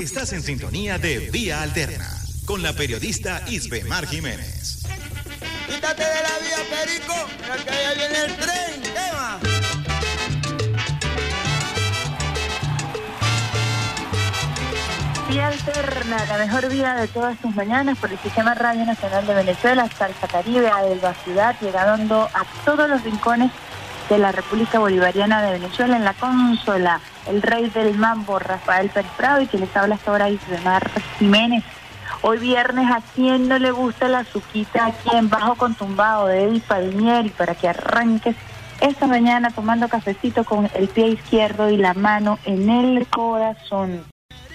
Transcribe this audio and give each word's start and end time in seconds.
Estás 0.00 0.32
en 0.32 0.42
sintonía 0.42 0.96
de 0.96 1.28
Vía 1.30 1.60
Alterna 1.60 2.08
con 2.44 2.62
la 2.62 2.72
periodista 2.72 3.42
Isbemar 3.48 4.06
Jiménez. 4.06 4.84
Quítate 5.66 6.04
de 6.04 6.22
la 6.22 6.38
vía, 6.38 6.58
Perico, 6.70 7.14
que 7.64 7.70
allá 7.70 7.94
viene 7.94 8.18
el 8.24 8.36
tren. 8.36 8.82
Tema. 8.94 9.38
Vía 15.28 15.48
Alterna, 15.48 16.24
la 16.26 16.38
mejor 16.38 16.68
vida 16.68 16.94
de 16.94 17.08
todas 17.08 17.36
tus 17.38 17.54
mañanas 17.56 17.98
por 17.98 18.12
el 18.12 18.18
Sistema 18.20 18.54
Radio 18.54 18.86
Nacional 18.86 19.26
de 19.26 19.34
Venezuela, 19.34 19.90
Salsa 19.98 20.28
Caribe, 20.28 20.68
Adelba 20.68 21.12
Ciudad, 21.24 21.56
llegando 21.60 22.30
a 22.32 22.46
todos 22.64 22.88
los 22.88 23.02
rincones 23.02 23.50
de 24.08 24.18
la 24.18 24.30
República 24.30 24.78
Bolivariana 24.78 25.42
de 25.42 25.58
Venezuela 25.58 25.96
en 25.96 26.04
la 26.04 26.14
consola, 26.14 27.00
el 27.28 27.42
rey 27.42 27.68
del 27.70 27.96
mambo, 27.96 28.38
Rafael 28.38 28.88
Pérez 28.90 29.10
Prado, 29.16 29.40
y 29.40 29.46
que 29.46 29.58
les 29.58 29.74
habla 29.76 29.96
hasta 29.96 30.10
ahora 30.10 30.30
Isbemar 30.30 30.90
Jiménez. 31.18 31.64
Hoy 32.22 32.38
viernes, 32.38 32.90
¿a 32.90 33.00
quién 33.14 33.48
no 33.48 33.58
le 33.58 33.70
gusta 33.70 34.08
la 34.08 34.24
suquita 34.24 34.86
aquí 34.86 35.16
en 35.16 35.28
Bajo 35.28 35.54
Contumbado 35.54 36.26
de 36.26 36.44
Eddie 36.44 36.60
Palmieri 36.60 37.30
para 37.30 37.54
que 37.54 37.68
arranques 37.68 38.34
esta 38.80 39.06
mañana 39.06 39.50
tomando 39.50 39.88
cafecito 39.88 40.44
con 40.44 40.68
el 40.74 40.88
pie 40.88 41.08
izquierdo 41.08 41.70
y 41.70 41.76
la 41.76 41.94
mano 41.94 42.38
en 42.44 42.70
el 42.70 43.06
corazón? 43.06 44.04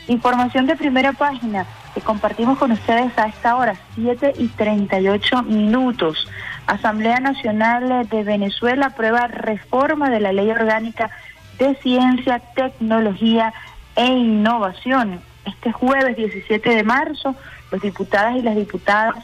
Información 0.08 0.66
de 0.66 0.76
primera 0.76 1.13
página 1.13 1.66
que 1.94 2.02
compartimos 2.02 2.58
con 2.58 2.71
ustedes 2.71 3.18
a 3.18 3.27
esta 3.27 3.55
hora, 3.55 3.76
7 3.96 4.34
y 4.38 4.48
38 4.48 5.44
minutos. 5.44 6.27
Asamblea 6.68 7.20
Nacional 7.20 8.08
de 8.10 8.24
Venezuela 8.24 8.88
aprueba 8.88 9.27
reforma 9.27 10.10
de 10.10 10.20
la 10.20 10.34
Ley 10.34 10.49
Orgánica 10.49 11.12
de 11.57 11.75
Ciencia, 11.75 12.39
Tecnología 12.55 13.53
e 13.95 14.05
Innovación. 14.05 15.21
Este 15.45 15.71
jueves 15.71 16.16
17 16.16 16.70
de 16.70 16.84
marzo, 16.84 17.35
los 17.71 17.81
diputadas 17.81 18.38
y 18.38 18.41
las 18.41 18.55
diputadas 18.55 19.15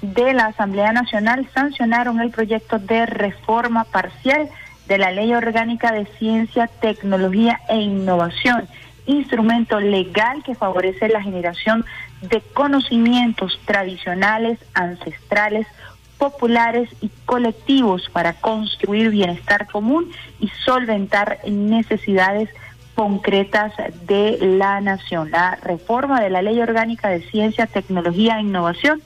de 0.00 0.32
la 0.34 0.46
Asamblea 0.46 0.92
Nacional 0.92 1.48
sancionaron 1.54 2.20
el 2.20 2.30
proyecto 2.30 2.78
de 2.78 3.06
reforma 3.06 3.84
parcial 3.84 4.48
de 4.88 4.98
la 4.98 5.12
Ley 5.12 5.32
Orgánica 5.32 5.92
de 5.92 6.06
Ciencia, 6.18 6.66
Tecnología 6.66 7.60
e 7.68 7.76
Innovación 7.76 8.68
instrumento 9.06 9.80
legal 9.80 10.42
que 10.44 10.54
favorece 10.54 11.08
la 11.08 11.22
generación 11.22 11.84
de 12.20 12.40
conocimientos 12.40 13.58
tradicionales, 13.64 14.58
ancestrales, 14.74 15.66
populares 16.22 16.88
y 17.00 17.10
colectivos 17.26 18.08
para 18.12 18.34
construir 18.34 19.10
bienestar 19.10 19.66
común 19.66 20.08
y 20.38 20.46
solventar 20.64 21.40
necesidades 21.48 22.48
concretas 22.94 23.72
de 24.06 24.38
la 24.40 24.80
nación. 24.80 25.32
La 25.32 25.56
reforma 25.56 26.20
de 26.20 26.30
la 26.30 26.40
Ley 26.40 26.60
Orgánica 26.60 27.08
de 27.08 27.22
Ciencia, 27.22 27.66
Tecnología 27.66 28.36
e 28.36 28.42
Innovación 28.42 29.02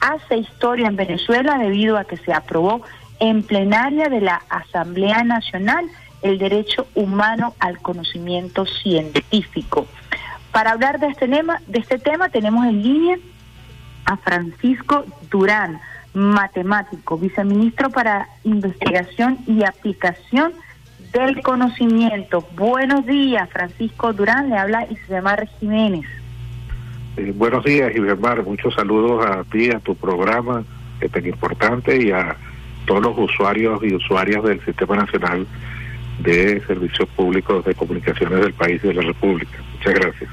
hace 0.00 0.36
historia 0.36 0.88
en 0.88 0.96
Venezuela 0.96 1.56
debido 1.56 1.96
a 1.96 2.04
que 2.04 2.18
se 2.18 2.34
aprobó 2.34 2.82
en 3.18 3.44
plenaria 3.44 4.10
de 4.10 4.20
la 4.20 4.42
Asamblea 4.50 5.24
Nacional 5.24 5.86
el 6.20 6.36
derecho 6.36 6.86
humano 6.94 7.54
al 7.60 7.78
conocimiento 7.78 8.66
científico. 8.66 9.86
Para 10.50 10.72
hablar 10.72 11.00
de 11.00 11.06
este 11.06 11.28
tema, 11.28 11.62
de 11.66 11.78
este 11.78 11.98
tema 11.98 12.28
tenemos 12.28 12.66
en 12.66 12.82
línea 12.82 13.16
a 14.04 14.18
Francisco 14.18 15.06
Durán, 15.30 15.80
matemático, 16.14 17.16
viceministro 17.16 17.90
para 17.90 18.28
investigación 18.44 19.38
y 19.46 19.64
aplicación 19.64 20.52
del 21.12 21.42
conocimiento. 21.42 22.46
Buenos 22.56 23.06
días, 23.06 23.48
Francisco 23.50 24.12
Durán, 24.12 24.50
le 24.50 24.56
habla 24.56 24.86
Isbemar 24.90 25.48
Jiménez. 25.58 26.06
Eh, 27.16 27.32
buenos 27.34 27.64
días, 27.64 27.94
Isbemar, 27.94 28.42
muchos 28.44 28.74
saludos 28.74 29.24
a 29.26 29.44
ti, 29.44 29.70
a 29.70 29.78
tu 29.80 29.94
programa, 29.94 30.64
que 30.98 31.06
es 31.06 31.12
tan 31.12 31.26
importante, 31.26 32.02
y 32.02 32.10
a 32.10 32.36
todos 32.86 33.02
los 33.02 33.18
usuarios 33.18 33.82
y 33.82 33.94
usuarias 33.94 34.42
del 34.42 34.64
Sistema 34.64 34.96
Nacional 34.96 35.46
de 36.20 36.60
Servicios 36.66 37.08
Públicos 37.10 37.64
de 37.64 37.74
Comunicaciones 37.74 38.40
del 38.40 38.54
país 38.54 38.80
y 38.82 38.88
de 38.88 38.94
la 38.94 39.02
República. 39.02 39.58
Muchas 39.74 39.94
gracias. 39.94 40.30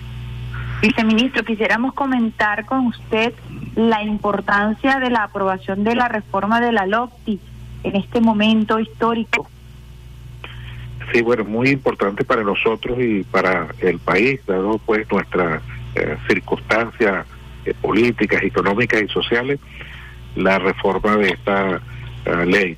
Viceministro, 0.81 1.43
quisiéramos 1.43 1.93
comentar 1.93 2.65
con 2.65 2.87
usted 2.87 3.33
la 3.75 4.01
importancia 4.01 4.99
de 4.99 5.09
la 5.09 5.23
aprobación 5.23 5.83
de 5.83 5.95
la 5.95 6.07
reforma 6.07 6.61
de 6.61 6.71
la 6.71 6.85
LOCTI 6.85 7.39
en 7.83 7.95
este 7.97 8.21
momento 8.21 8.79
histórico. 8.79 9.49
Sí, 11.11 11.21
bueno, 11.21 11.43
muy 11.43 11.69
importante 11.69 12.23
para 12.23 12.43
nosotros 12.43 12.97
y 12.99 13.23
para 13.23 13.67
el 13.79 13.99
país, 13.99 14.39
dado 14.45 14.77
pues 14.77 15.09
nuestras 15.11 15.61
eh, 15.95 16.15
circunstancias 16.27 17.25
eh, 17.65 17.73
políticas, 17.81 18.41
económicas 18.43 19.01
y 19.01 19.07
sociales, 19.09 19.59
la 20.35 20.59
reforma 20.59 21.17
de 21.17 21.29
esta 21.29 21.81
eh, 22.25 22.45
ley. 22.45 22.77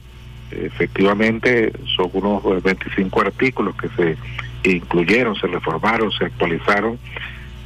Efectivamente, 0.50 1.72
son 1.96 2.10
unos 2.14 2.64
25 2.64 3.22
artículos 3.22 3.76
que 3.76 3.90
se 3.90 4.18
incluyeron, 4.76 5.36
se 5.36 5.48
reformaron, 5.48 6.12
se 6.12 6.26
actualizaron 6.26 6.98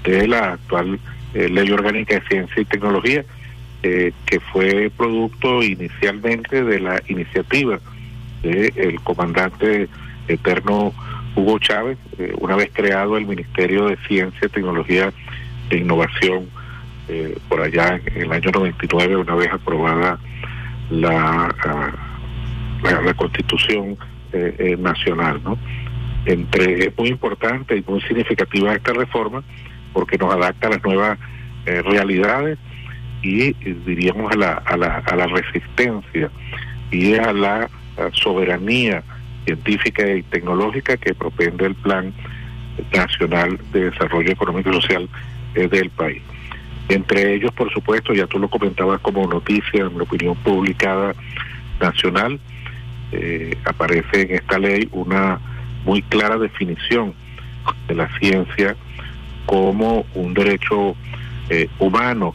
de 0.05 0.27
la 0.27 0.53
actual 0.53 0.99
eh, 1.33 1.49
Ley 1.49 1.71
Orgánica 1.71 2.16
de 2.16 2.27
Ciencia 2.27 2.61
y 2.61 2.66
Tecnología, 2.66 3.25
eh, 3.83 4.11
que 4.25 4.39
fue 4.39 4.91
producto 4.95 5.63
inicialmente 5.63 6.63
de 6.63 6.79
la 6.79 7.01
iniciativa 7.07 7.79
del 8.41 8.99
comandante 9.01 9.89
eterno 10.27 10.94
Hugo 11.35 11.57
Chávez, 11.59 11.97
eh, 12.19 12.33
una 12.39 12.55
vez 12.55 12.69
creado 12.71 13.17
el 13.17 13.25
Ministerio 13.25 13.88
de 13.88 13.97
Ciencia, 14.07 14.47
Tecnología 14.49 15.11
e 15.69 15.77
Innovación 15.77 16.49
por 17.49 17.61
allá 17.61 18.01
en 18.03 18.23
el 18.23 18.31
año 18.31 18.49
99, 18.51 19.17
una 19.17 19.35
vez 19.35 19.51
aprobada 19.53 20.17
la 20.89 21.53
la, 22.91 23.13
constitución 23.13 23.97
eh, 24.33 24.55
eh, 24.57 24.77
nacional, 24.77 25.41
¿no? 25.44 25.57
Entre, 26.25 26.88
es 26.88 26.97
muy 26.97 27.09
importante 27.09 27.77
y 27.77 27.83
muy 27.88 28.01
significativa 28.01 28.73
esta 28.73 28.94
reforma 28.94 29.44
porque 29.95 30.17
nos 30.17 30.33
adapta 30.33 30.67
a 30.67 30.72
las 30.72 30.83
nuevas 30.83 31.17
eh, 31.66 31.81
realidades 31.81 32.59
y 33.23 33.53
diríamos 33.53 34.29
a 34.33 34.35
la, 34.35 34.51
a, 34.66 34.75
la, 34.75 34.97
a 34.97 35.16
la 35.16 35.25
resistencia 35.28 36.29
y 36.91 37.16
a 37.16 37.31
la 37.31 37.69
soberanía 38.11 39.01
científica 39.45 40.06
y 40.06 40.22
tecnológica 40.23 40.97
que 40.97 41.16
propende 41.16 41.66
el 41.67 41.75
Plan 41.75 42.13
Nacional 42.94 43.57
de 43.72 43.89
Desarrollo 43.89 44.31
Económico 44.31 44.69
y 44.69 44.73
Social 44.73 45.09
del 45.53 45.89
país. 45.91 46.22
Entre 46.89 47.33
ellos, 47.33 47.53
por 47.53 47.72
supuesto, 47.72 48.13
ya 48.13 48.27
tú 48.27 48.38
lo 48.38 48.50
comentabas 48.50 49.00
como 49.00 49.25
noticia 49.25 49.85
en 49.85 49.97
la 49.97 50.03
opinión 50.03 50.35
publicada 50.35 51.16
nacional, 51.79 52.38
eh, 53.13 53.57
aparece 53.63 54.23
en 54.23 54.35
esta 54.35 54.59
ley 54.59 54.89
una 54.91 55.39
muy 55.85 56.01
clara 56.01 56.38
definición 56.38 57.13
de 57.88 57.95
la 57.95 58.09
ciencia 58.19 58.75
como 59.45 60.06
un 60.16 60.33
derecho 60.33 60.95
eh, 61.50 61.67
humano 61.79 62.33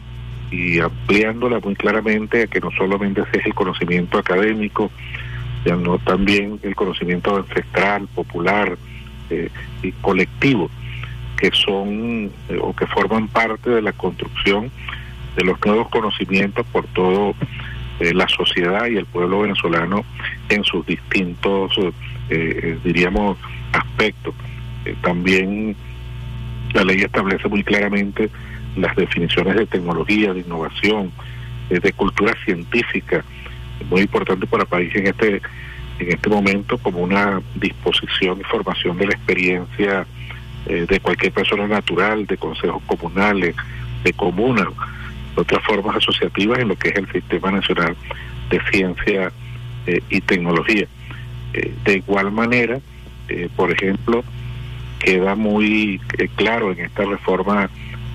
y 0.51 0.79
ampliándola 0.79 1.59
muy 1.59 1.75
claramente 1.75 2.43
a 2.43 2.47
que 2.47 2.59
no 2.59 2.71
solamente 2.71 3.23
sea 3.31 3.41
el 3.45 3.53
conocimiento 3.53 4.17
académico, 4.17 4.91
sino 5.63 5.97
también 5.99 6.59
el 6.63 6.75
conocimiento 6.75 7.37
ancestral, 7.37 8.07
popular 8.13 8.77
eh, 9.29 9.49
y 9.81 9.91
colectivo, 9.93 10.69
que 11.37 11.51
son 11.51 12.31
o 12.61 12.75
que 12.75 12.87
forman 12.87 13.27
parte 13.27 13.69
de 13.69 13.81
la 13.81 13.93
construcción 13.93 14.71
de 15.35 15.43
los 15.45 15.57
nuevos 15.65 15.89
conocimientos 15.89 16.65
por 16.71 16.85
todo 16.87 17.33
eh, 18.01 18.15
la 18.15 18.27
sociedad 18.27 18.87
y 18.87 18.97
el 18.97 19.05
pueblo 19.05 19.41
venezolano 19.41 20.03
en 20.49 20.63
sus 20.63 20.83
distintos, 20.87 21.71
eh, 21.77 21.91
eh, 22.29 22.79
diríamos, 22.83 23.37
aspectos. 23.73 24.33
también 25.03 25.75
la 26.73 26.83
ley 26.83 27.01
establece 27.01 27.47
muy 27.47 27.63
claramente 27.63 28.29
las 28.75 28.95
definiciones 28.95 29.55
de 29.55 29.65
tecnología, 29.65 30.33
de 30.33 30.41
innovación, 30.41 31.11
de 31.69 31.93
cultura 31.93 32.33
científica, 32.45 33.23
muy 33.89 34.01
importante 34.01 34.45
para 34.47 34.63
el 34.63 34.69
país 34.69 34.95
en 34.95 35.07
este 35.07 35.41
en 35.99 36.09
este 36.13 36.29
momento 36.29 36.77
como 36.79 36.99
una 36.99 37.41
disposición 37.55 38.39
y 38.39 38.43
formación 38.45 38.97
de 38.97 39.07
la 39.07 39.13
experiencia 39.13 40.07
de 40.65 40.99
cualquier 40.99 41.31
persona 41.31 41.67
natural, 41.67 42.25
de 42.25 42.37
consejos 42.37 42.81
comunales, 42.87 43.55
de 44.03 44.13
comunas, 44.13 44.67
otras 45.35 45.63
formas 45.63 45.95
asociativas 45.95 46.59
en 46.59 46.69
lo 46.69 46.75
que 46.75 46.89
es 46.89 46.95
el 46.95 47.11
Sistema 47.11 47.51
Nacional 47.51 47.95
de 48.49 48.61
Ciencia 48.71 49.31
eh, 49.87 50.01
y 50.09 50.21
Tecnología. 50.21 50.87
Eh, 51.53 51.73
de 51.83 51.97
igual 51.97 52.31
manera, 52.31 52.79
eh, 53.29 53.49
por 53.55 53.71
ejemplo, 53.71 54.23
queda 55.03 55.35
muy 55.35 55.99
claro 56.35 56.71
en 56.71 56.79
esta 56.85 57.05
reforma 57.05 57.69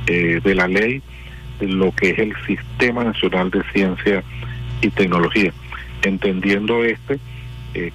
de 0.07 0.55
la 0.55 0.69
ley 0.69 1.03
lo 1.61 1.91
que 1.93 2.11
es 2.11 2.19
el 2.19 2.35
Sistema 2.47 3.03
Nacional 3.03 3.51
de 3.51 3.63
Ciencia 3.73 4.23
y 4.81 4.91
Tecnología, 4.91 5.53
entendiendo 6.03 6.85
este 6.85 7.19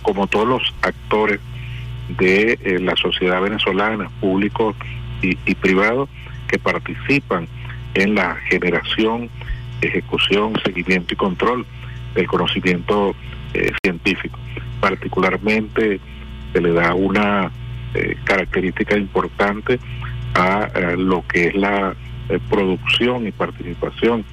como 0.01 0.27
todos 0.27 0.47
los 0.47 0.75
actores 0.81 1.39
de 2.17 2.79
la 2.81 2.95
sociedad 2.97 3.41
venezolana, 3.41 4.09
públicos 4.19 4.75
y, 5.21 5.37
y 5.45 5.55
privados, 5.55 6.09
que 6.47 6.59
participan 6.59 7.47
en 7.93 8.15
la 8.15 8.35
generación, 8.49 9.29
ejecución, 9.81 10.53
seguimiento 10.63 11.13
y 11.13 11.17
control 11.17 11.65
del 12.13 12.27
conocimiento 12.27 13.15
eh, 13.53 13.71
científico. 13.83 14.37
Particularmente 14.79 15.99
se 16.53 16.61
le 16.61 16.73
da 16.73 16.93
una 16.93 17.51
eh, 17.93 18.17
característica 18.23 18.97
importante 18.97 19.79
a, 20.33 20.69
lo 20.97 21.25
que 21.27 21.47
es 21.47 21.55
la 21.55 21.93
eh, 22.29 22.39
producción 22.49 23.27
y 23.27 23.31
participación 23.31 24.23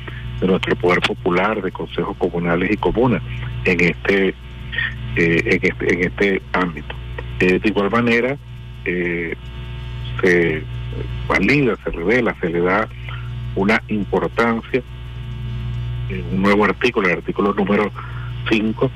de 0.41 0.47
nuestro 0.47 0.77
poder 0.77 1.01
popular, 1.01 1.61
de 1.63 1.73
consejos 1.73 2.17
comunales 2.17 2.71
y 2.71 2.77
comunas 2.77 3.23
en 3.65 3.81
este, 3.81 4.35
en 5.17 5.61
este, 5.63 5.95
en 5.95 6.05
este 6.05 6.43
ámbito. 6.53 6.95
de 7.41 7.61
igual 7.65 7.91
manera, 7.91 8.37
se 8.85 10.63
valida, 11.27 11.77
se 11.83 11.91
revela, 11.91 12.37
se 12.41 12.51
le 12.51 12.61
da 12.61 12.89
una 13.57 13.83
importancia 13.89 14.83
un 16.33 16.43
nuevo 16.43 16.65
artículo, 16.65 17.09
el 17.09 17.19
artículo 17.19 17.53
número 17.55 17.91
5, 18.51 18.91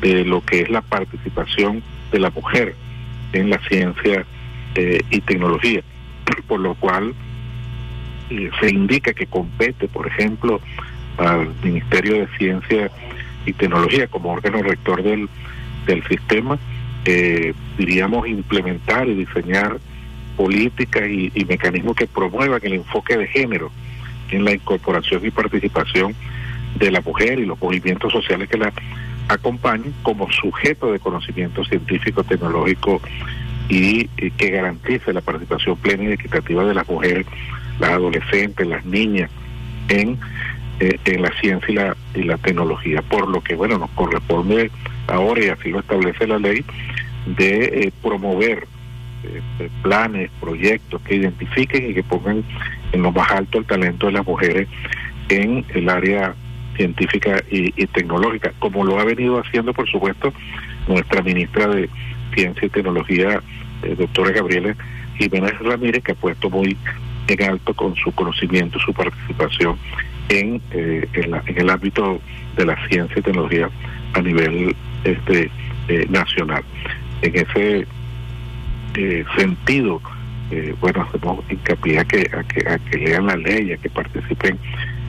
de 0.00 0.24
lo 0.24 0.40
que 0.42 0.62
es 0.62 0.70
la 0.70 0.82
participación 0.82 1.82
de 2.12 2.18
la 2.18 2.30
mujer 2.30 2.74
en 3.32 3.50
la 3.50 3.58
ciencia 3.68 4.24
eh, 4.74 5.00
y 5.10 5.20
tecnología, 5.20 5.82
por 6.46 6.60
lo 6.60 6.74
cual 6.74 7.14
eh, 8.30 8.50
se 8.60 8.70
indica 8.70 9.12
que 9.12 9.26
compete, 9.26 9.88
por 9.88 10.06
ejemplo, 10.06 10.60
al 11.16 11.52
Ministerio 11.62 12.14
de 12.20 12.28
Ciencia 12.38 12.90
y 13.46 13.52
Tecnología 13.52 14.06
como 14.06 14.32
órgano 14.32 14.62
rector 14.62 15.02
del, 15.02 15.28
del 15.86 16.06
sistema, 16.06 16.58
eh, 17.04 17.54
diríamos, 17.76 18.28
implementar 18.28 19.08
y 19.08 19.14
diseñar 19.14 19.78
políticas 20.36 21.08
y, 21.08 21.32
y 21.34 21.44
mecanismos 21.44 21.96
que 21.96 22.06
promuevan 22.06 22.60
el 22.62 22.74
enfoque 22.74 23.16
de 23.16 23.26
género 23.26 23.70
en 24.30 24.44
la 24.44 24.52
incorporación 24.52 25.24
y 25.24 25.30
participación 25.30 26.14
de 26.78 26.90
la 26.90 27.00
mujer 27.00 27.38
y 27.38 27.46
los 27.46 27.60
movimientos 27.60 28.12
sociales 28.12 28.48
que 28.48 28.58
la 28.58 28.72
acompañen 29.28 29.94
como 30.02 30.30
sujeto 30.30 30.92
de 30.92 30.98
conocimiento 30.98 31.64
científico, 31.64 32.24
tecnológico 32.24 33.00
y, 33.68 34.06
que 34.06 34.50
garantice 34.50 35.12
la 35.12 35.20
participación 35.20 35.76
plena 35.76 36.04
y 36.04 36.12
equitativa 36.12 36.64
de 36.64 36.74
las 36.74 36.88
mujeres, 36.88 37.26
las 37.78 37.90
adolescentes, 37.90 38.66
las 38.66 38.84
niñas 38.84 39.30
en, 39.88 40.18
eh, 40.80 40.98
en 41.04 41.22
la 41.22 41.30
ciencia 41.40 41.70
y 41.70 41.74
la, 41.74 41.96
y 42.14 42.22
la 42.22 42.38
tecnología. 42.38 43.02
Por 43.02 43.28
lo 43.28 43.42
que, 43.42 43.54
bueno, 43.54 43.78
nos 43.78 43.90
corresponde 43.90 44.70
ahora, 45.06 45.44
y 45.44 45.48
así 45.48 45.70
lo 45.70 45.80
establece 45.80 46.26
la 46.26 46.38
ley, 46.38 46.64
de 47.36 47.64
eh, 47.64 47.92
promover 48.02 48.66
eh, 49.24 49.68
planes, 49.82 50.30
proyectos 50.40 51.00
que 51.02 51.16
identifiquen 51.16 51.90
y 51.90 51.94
que 51.94 52.02
pongan 52.02 52.42
en 52.92 53.02
lo 53.02 53.12
más 53.12 53.30
alto 53.30 53.58
el 53.58 53.66
talento 53.66 54.06
de 54.06 54.12
las 54.12 54.26
mujeres 54.26 54.68
en 55.28 55.64
el 55.74 55.88
área 55.88 56.34
científica 56.78 57.42
y, 57.50 57.70
tecnológica, 57.88 58.52
como 58.60 58.84
lo 58.84 58.98
ha 58.98 59.04
venido 59.04 59.38
haciendo, 59.40 59.74
por 59.74 59.88
supuesto, 59.90 60.32
nuestra 60.86 61.20
ministra 61.22 61.66
de 61.66 61.90
Ciencia 62.34 62.66
y 62.66 62.70
Tecnología, 62.70 63.42
eh, 63.82 63.94
doctora 63.98 64.30
Gabriela 64.30 64.74
Jiménez 65.18 65.58
Ramírez, 65.58 66.04
que 66.04 66.12
ha 66.12 66.14
puesto 66.14 66.48
muy 66.48 66.76
en 67.26 67.42
alto 67.42 67.74
con 67.74 67.94
su 67.96 68.12
conocimiento, 68.12 68.78
su 68.78 68.94
participación 68.94 69.76
en, 70.28 70.62
eh, 70.70 71.06
en, 71.14 71.58
el 71.58 71.68
ámbito 71.68 72.20
de 72.56 72.64
la 72.64 72.88
ciencia 72.88 73.18
y 73.18 73.22
tecnología 73.22 73.68
a 74.14 74.22
nivel 74.22 74.74
este 75.04 75.50
eh, 75.88 76.06
nacional. 76.08 76.62
En 77.22 77.34
ese 77.34 77.86
sentido, 79.36 80.00
bueno, 80.80 81.02
hacemos 81.02 81.44
hincapié 81.50 81.98
a 81.98 82.04
que, 82.04 82.30
a 82.32 82.42
que, 82.42 82.68
a 82.68 82.78
que 82.78 82.98
lean 82.98 83.26
la 83.26 83.36
ley, 83.36 83.72
a 83.72 83.76
que 83.76 83.90
participen 83.90 84.58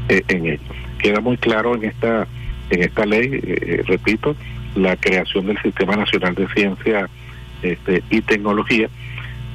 en 0.09 0.45
ella 0.45 0.59
queda 0.99 1.19
muy 1.19 1.37
claro 1.37 1.75
en 1.75 1.85
esta 1.85 2.27
en 2.69 2.83
esta 2.83 3.05
ley, 3.05 3.29
eh, 3.33 3.41
eh, 3.43 3.83
repito, 3.87 4.35
la 4.75 4.95
creación 4.95 5.47
del 5.47 5.61
Sistema 5.61 5.95
Nacional 5.95 6.35
de 6.35 6.47
Ciencia 6.49 7.09
este, 7.61 8.03
y 8.09 8.21
Tecnología 8.21 8.89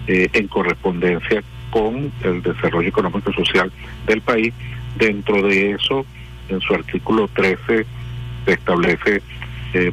eh, 0.06 0.28
en 0.32 0.48
correspondencia 0.48 1.42
con 1.70 2.12
el 2.22 2.42
desarrollo 2.42 2.88
económico 2.88 3.30
y 3.30 3.34
social 3.34 3.72
del 4.06 4.20
país. 4.20 4.52
Dentro 4.96 5.42
de 5.42 5.72
eso, 5.72 6.06
en 6.48 6.60
su 6.60 6.74
artículo 6.74 7.28
13, 7.34 7.86
se 8.44 8.52
establece 8.52 9.22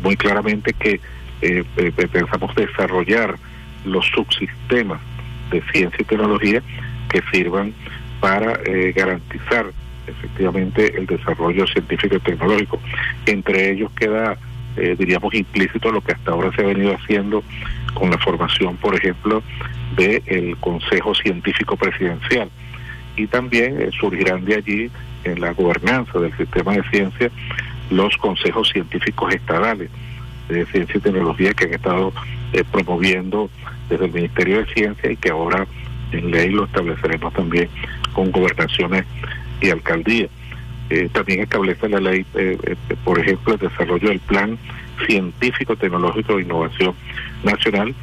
muy 0.04 0.16
claramente 0.16 0.74
que 0.74 1.00
pensamos 2.12 2.54
desarrollar 2.54 3.36
los 3.84 4.06
subsistemas 4.14 5.02
de 5.50 5.64
ciencia 5.72 5.98
y 6.00 6.04
tecnología 6.04 6.62
que 7.10 7.24
sirvan 7.32 7.74
para 8.20 8.60
garantizar 8.94 9.72
efectivamente 10.12 10.98
el 10.98 11.06
desarrollo 11.06 11.66
científico 11.68 12.16
y 12.16 12.20
tecnológico. 12.20 12.80
Entre 13.26 13.72
ellos 13.72 13.92
queda, 13.94 14.38
eh, 14.78 14.96
diríamos, 14.98 15.34
implícito 15.34 15.92
lo 15.92 16.02
que 16.02 16.14
hasta 16.14 16.32
ahora 16.32 16.52
se 16.56 16.62
ha 16.62 16.68
venido 16.68 16.96
haciendo 16.96 17.44
con 17.94 18.10
la 18.10 18.18
formación, 18.18 18.78
por 18.78 18.96
ejemplo, 18.96 19.44
del 19.96 20.58
Consejo 20.58 21.14
Científico 21.16 21.76
Presidencial. 21.76 22.50
Y 23.16 23.28
también 23.28 23.82
eh, 23.82 23.90
surgirán 24.00 24.46
de 24.46 24.56
allí, 24.56 24.92
en 25.24 25.40
la 25.40 25.54
gobernanza 25.54 26.20
del 26.20 26.36
sistema 26.36 26.74
de 26.74 26.84
ciencia, 26.90 27.30
los 27.92 28.18
consejos 28.18 28.70
científicos 28.70 29.34
estadales 29.34 29.90
de 30.50 30.66
ciencia 30.66 30.98
y 30.98 31.02
tecnología 31.02 31.54
que 31.54 31.66
han 31.66 31.74
estado 31.74 32.14
eh, 32.54 32.64
promoviendo 32.72 33.50
desde 33.90 34.06
el 34.06 34.14
Ministerio 34.14 34.60
de 34.60 34.74
Ciencia 34.74 35.12
y 35.12 35.18
que 35.18 35.30
ahora 35.30 35.68
en 36.12 36.32
ley 36.32 36.50
lo 36.50 36.66
estableceremos 36.66 37.34
también 37.34 37.70
con 38.14 38.32
gobernaciones 38.32 39.06
y 39.62 39.70
alcaldía. 39.70 40.28
Eh, 40.90 41.08
también 41.14 41.40
establece 41.40 41.88
la 41.88 42.02
ley, 42.02 42.26
eh, 42.36 42.58
eh, 42.64 42.76
por 43.06 43.18
ejemplo, 43.18 43.54
el 43.54 43.60
desarrollo 43.60 44.10
del 44.10 44.20
Plan 44.20 44.58
Científico, 45.08 45.78
Tecnológico 45.78 46.36
de 46.36 46.42
Innovación 46.42 46.94
Nacional, 47.44 47.96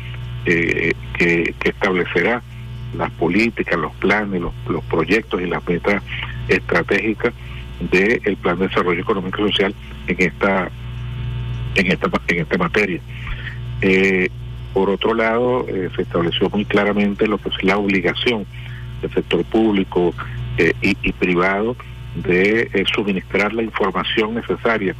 que, 0.44 1.54
establecerá 1.62 2.42
las 2.96 3.10
políticas, 3.10 3.78
los 3.78 3.92
planes, 3.96 4.40
los, 4.40 4.84
proyectos 4.84 5.42
y 5.42 5.46
las 5.46 5.66
metas 5.68 6.02
estratégicas 6.48 7.34
del 7.90 8.36
Plan 8.38 8.58
de 8.58 8.68
Desarrollo 8.68 9.02
Económico 9.02 9.46
y 9.46 9.50
Social 9.50 9.74
en 10.06 10.16
esta 10.18 10.70
en 11.74 11.92
esta 11.92 12.08
en 12.28 12.38
esta 12.38 12.56
materia. 12.56 13.00
por 14.72 14.88
otro 14.88 15.12
lado, 15.12 15.66
se 15.94 16.02
estableció 16.02 16.48
muy 16.48 16.64
claramente 16.64 17.26
lo 17.26 17.36
que 17.36 17.50
es 17.50 17.62
la 17.62 17.76
obligación 17.76 18.46
del 19.02 19.12
sector 19.12 19.44
público, 19.44 20.14
eh, 20.58 20.72
y, 20.80 21.12
privado 21.12 21.76
de 22.16 22.68
eh, 22.72 22.84
suministrar 22.92 23.52
la 23.52 23.62
información 23.62 24.34
necesaria 24.34 24.92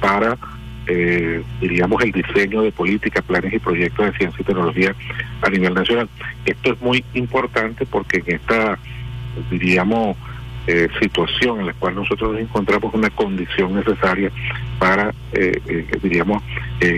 para, 0.00 0.38
eh, 0.86 1.42
diríamos, 1.60 2.00
el 2.04 2.12
diseño 2.12 2.62
de 2.62 2.70
políticas, 2.70 3.24
planes 3.24 3.52
y 3.54 3.58
proyectos 3.58 4.06
de 4.06 4.18
ciencia 4.18 4.40
y 4.40 4.44
tecnología 4.44 4.94
a 5.42 5.50
nivel 5.50 5.74
nacional. 5.74 6.08
Esto 6.46 6.74
es 6.74 6.80
muy 6.80 7.04
importante 7.14 7.84
porque 7.86 8.22
en 8.24 8.36
esta, 8.36 8.78
diríamos, 9.50 10.16
situación 10.98 11.60
en 11.60 11.66
la 11.66 11.74
cual 11.74 11.96
nosotros 11.96 12.32
nos 12.32 12.40
encontramos 12.40 12.94
una 12.94 13.10
condición 13.10 13.74
necesaria 13.74 14.30
para, 14.78 15.12
diríamos, 16.02 16.42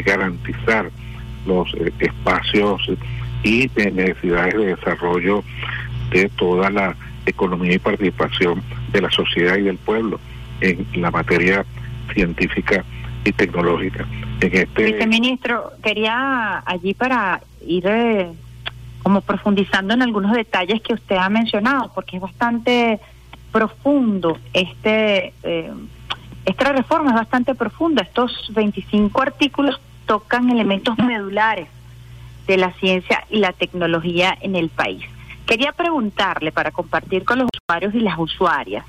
garantizar 0.04 0.88
los 1.46 1.74
espacios 1.98 2.88
y 3.42 3.68
necesidades 3.74 4.54
de 4.54 4.66
desarrollo 4.76 5.42
de 6.10 6.28
toda 6.36 6.70
la 6.70 6.94
economía 7.26 7.74
y 7.74 7.78
participación 7.78 8.62
de 8.92 9.02
la 9.02 9.10
sociedad 9.10 9.56
y 9.56 9.62
del 9.62 9.78
pueblo 9.78 10.18
en 10.60 10.86
la 10.94 11.10
materia 11.10 11.64
científica 12.14 12.84
y 13.24 13.32
tecnológica. 13.32 14.06
En 14.40 14.54
este 14.54 14.84
Viceministro, 14.84 15.72
quería 15.82 16.62
allí 16.64 16.94
para 16.94 17.42
ir 17.66 17.84
eh, 17.86 18.28
como 19.02 19.20
profundizando 19.20 19.94
en 19.94 20.02
algunos 20.02 20.32
detalles 20.32 20.80
que 20.82 20.94
usted 20.94 21.16
ha 21.16 21.28
mencionado, 21.28 21.90
porque 21.94 22.16
es 22.16 22.22
bastante 22.22 23.00
profundo 23.52 24.38
este 24.52 25.32
eh, 25.42 25.72
esta 26.46 26.72
reforma 26.72 27.10
es 27.10 27.16
bastante 27.16 27.54
profunda. 27.54 28.02
Estos 28.02 28.50
25 28.54 29.20
artículos 29.20 29.80
tocan 30.06 30.48
elementos 30.48 30.96
medulares 30.98 31.68
de 32.46 32.56
la 32.56 32.72
ciencia 32.74 33.24
y 33.28 33.38
la 33.38 33.52
tecnología 33.52 34.38
en 34.40 34.54
el 34.54 34.68
país. 34.68 35.04
Quería 35.46 35.72
preguntarle 35.72 36.50
para 36.50 36.72
compartir 36.72 37.24
con 37.24 37.38
los 37.38 37.48
usuarios 37.54 37.94
y 37.94 38.00
las 38.00 38.18
usuarias, 38.18 38.84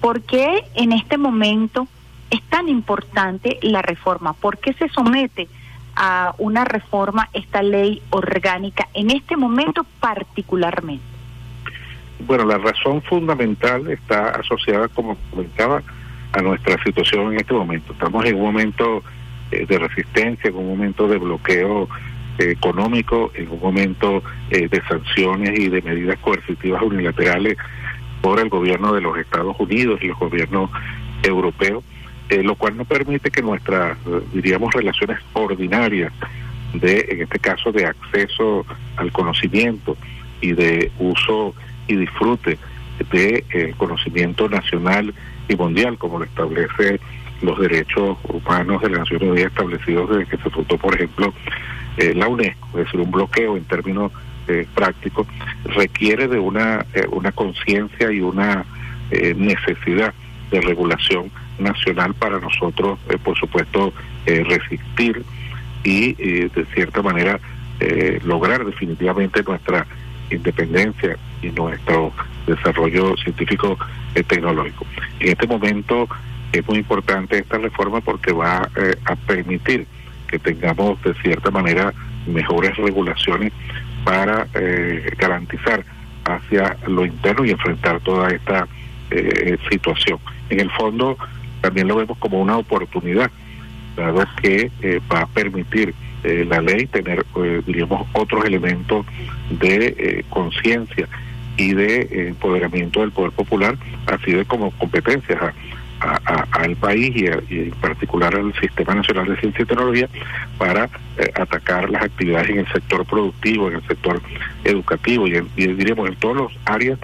¿por 0.00 0.22
qué 0.22 0.64
en 0.74 0.92
este 0.92 1.18
momento 1.18 1.86
es 2.30 2.42
tan 2.44 2.68
importante 2.68 3.58
la 3.60 3.82
reforma? 3.82 4.32
¿Por 4.32 4.56
qué 4.58 4.72
se 4.72 4.88
somete 4.88 5.48
a 5.94 6.34
una 6.38 6.64
reforma 6.64 7.28
esta 7.34 7.62
ley 7.62 8.02
orgánica 8.08 8.88
en 8.94 9.10
este 9.10 9.36
momento 9.36 9.84
particularmente? 10.00 11.04
Bueno, 12.26 12.44
la 12.46 12.56
razón 12.56 13.02
fundamental 13.02 13.90
está 13.90 14.30
asociada, 14.30 14.88
como 14.88 15.16
comentaba, 15.30 15.82
a 16.32 16.40
nuestra 16.40 16.82
situación 16.82 17.32
en 17.32 17.40
este 17.40 17.52
momento. 17.52 17.92
Estamos 17.92 18.24
en 18.24 18.36
un 18.36 18.42
momento 18.42 19.02
eh, 19.50 19.66
de 19.66 19.78
resistencia, 19.78 20.48
en 20.48 20.56
un 20.56 20.68
momento 20.68 21.06
de 21.06 21.18
bloqueo 21.18 21.88
económico, 22.50 23.30
en 23.34 23.50
un 23.50 23.60
momento 23.60 24.22
de 24.50 24.82
sanciones 24.88 25.58
y 25.58 25.68
de 25.68 25.82
medidas 25.82 26.18
coercitivas 26.18 26.82
unilaterales 26.82 27.56
por 28.20 28.40
el 28.40 28.48
gobierno 28.48 28.92
de 28.92 29.00
los 29.00 29.16
Estados 29.18 29.56
Unidos 29.58 30.00
y 30.02 30.08
los 30.08 30.18
gobiernos 30.18 30.70
europeos, 31.22 31.84
lo 32.30 32.54
cual 32.54 32.76
no 32.76 32.84
permite 32.84 33.30
que 33.30 33.42
nuestras, 33.42 33.96
diríamos, 34.32 34.72
relaciones 34.74 35.18
ordinarias 35.32 36.12
de, 36.74 37.06
en 37.10 37.22
este 37.22 37.38
caso, 37.38 37.72
de 37.72 37.86
acceso 37.86 38.64
al 38.96 39.12
conocimiento 39.12 39.96
y 40.40 40.52
de 40.52 40.90
uso 40.98 41.54
y 41.86 41.96
disfrute 41.96 42.58
de 43.10 43.44
eh, 43.50 43.74
conocimiento 43.76 44.48
nacional 44.48 45.14
y 45.48 45.56
mundial, 45.56 45.98
como 45.98 46.18
lo 46.18 46.24
establece 46.24 47.00
los 47.40 47.58
derechos 47.58 48.16
humanos 48.24 48.82
de 48.82 48.90
la 48.90 48.98
Naciones 48.98 49.28
Unidas 49.28 49.50
establecidos 49.50 50.10
desde 50.10 50.26
que 50.26 50.36
se 50.36 50.50
fundó, 50.50 50.78
por 50.78 50.94
ejemplo, 50.94 51.34
eh, 51.96 52.14
la 52.14 52.28
UNESCO, 52.28 52.68
es 52.78 52.84
decir, 52.84 53.00
un 53.00 53.10
bloqueo 53.10 53.56
en 53.56 53.64
términos 53.64 54.12
eh, 54.48 54.66
prácticos, 54.74 55.26
requiere 55.64 56.28
de 56.28 56.38
una, 56.38 56.84
una 57.10 57.32
conciencia 57.32 58.10
y 58.10 58.20
una 58.20 58.64
necesidad 59.36 60.14
de 60.50 60.60
regulación 60.62 61.30
nacional 61.58 62.14
para 62.14 62.40
nosotros, 62.40 62.98
por 63.22 63.36
supuesto, 63.38 63.92
resistir 64.24 65.22
y, 65.84 66.14
de 66.14 66.66
cierta 66.72 67.02
manera, 67.02 67.38
lograr 68.24 68.64
definitivamente 68.64 69.42
nuestra 69.42 69.86
independencia 70.30 71.18
y 71.42 71.50
nuestro 71.50 72.10
desarrollo 72.46 73.14
científico 73.18 73.76
tecnológico. 74.14 74.86
En 75.20 75.28
este 75.28 75.46
momento 75.46 76.08
es 76.52 76.66
muy 76.68 76.78
importante 76.78 77.38
esta 77.38 77.58
reforma 77.58 78.00
porque 78.00 78.32
va 78.32 78.68
eh, 78.76 78.94
a 79.06 79.16
permitir 79.16 79.86
que 80.32 80.38
tengamos 80.40 81.00
de 81.02 81.14
cierta 81.22 81.52
manera 81.52 81.94
mejores 82.26 82.76
regulaciones 82.76 83.52
para 84.04 84.48
eh, 84.54 85.12
garantizar 85.16 85.84
hacia 86.24 86.76
lo 86.88 87.06
interno 87.06 87.44
y 87.44 87.50
enfrentar 87.50 88.00
toda 88.00 88.28
esta 88.30 88.66
eh, 89.10 89.56
situación. 89.70 90.18
En 90.50 90.58
el 90.58 90.70
fondo 90.72 91.16
también 91.60 91.86
lo 91.86 91.96
vemos 91.96 92.18
como 92.18 92.40
una 92.40 92.56
oportunidad, 92.56 93.30
dado 93.96 94.24
que 94.40 94.70
va 95.12 95.20
a 95.20 95.26
permitir 95.26 95.94
eh, 96.24 96.44
la 96.48 96.60
ley 96.60 96.86
tener, 96.86 97.26
eh, 97.36 97.62
diríamos, 97.66 98.06
otros 98.12 98.44
elementos 98.44 99.04
de 99.50 99.86
eh, 99.98 100.24
conciencia 100.30 101.08
y 101.56 101.74
de 101.74 102.28
empoderamiento 102.28 103.00
del 103.00 103.10
poder 103.10 103.32
popular, 103.32 103.76
así 104.06 104.30
de 104.30 104.44
como 104.44 104.70
competencias 104.72 105.52
al 106.52 106.76
país 106.76 107.14
y, 107.14 107.26
en 107.26 107.70
particular 107.80 108.34
al 108.34 108.52
Sistema 108.60 108.94
Nacional 108.94 109.26
de 109.26 109.36
Ciencia 109.36 109.62
y 109.62 109.66
Tecnología 109.66 110.08
para 110.58 110.88
atacar 111.34 111.88
las 111.90 112.02
actividades 112.02 112.50
en 112.50 112.58
el 112.60 112.72
sector 112.72 113.04
productivo, 113.04 113.68
en 113.68 113.76
el 113.76 113.86
sector 113.86 114.20
educativo 114.64 115.26
y, 115.26 115.36
y 115.56 115.66
diríamos 115.68 116.08
en 116.08 116.16
todas 116.16 116.42
las 116.42 116.52
áreas 116.66 116.98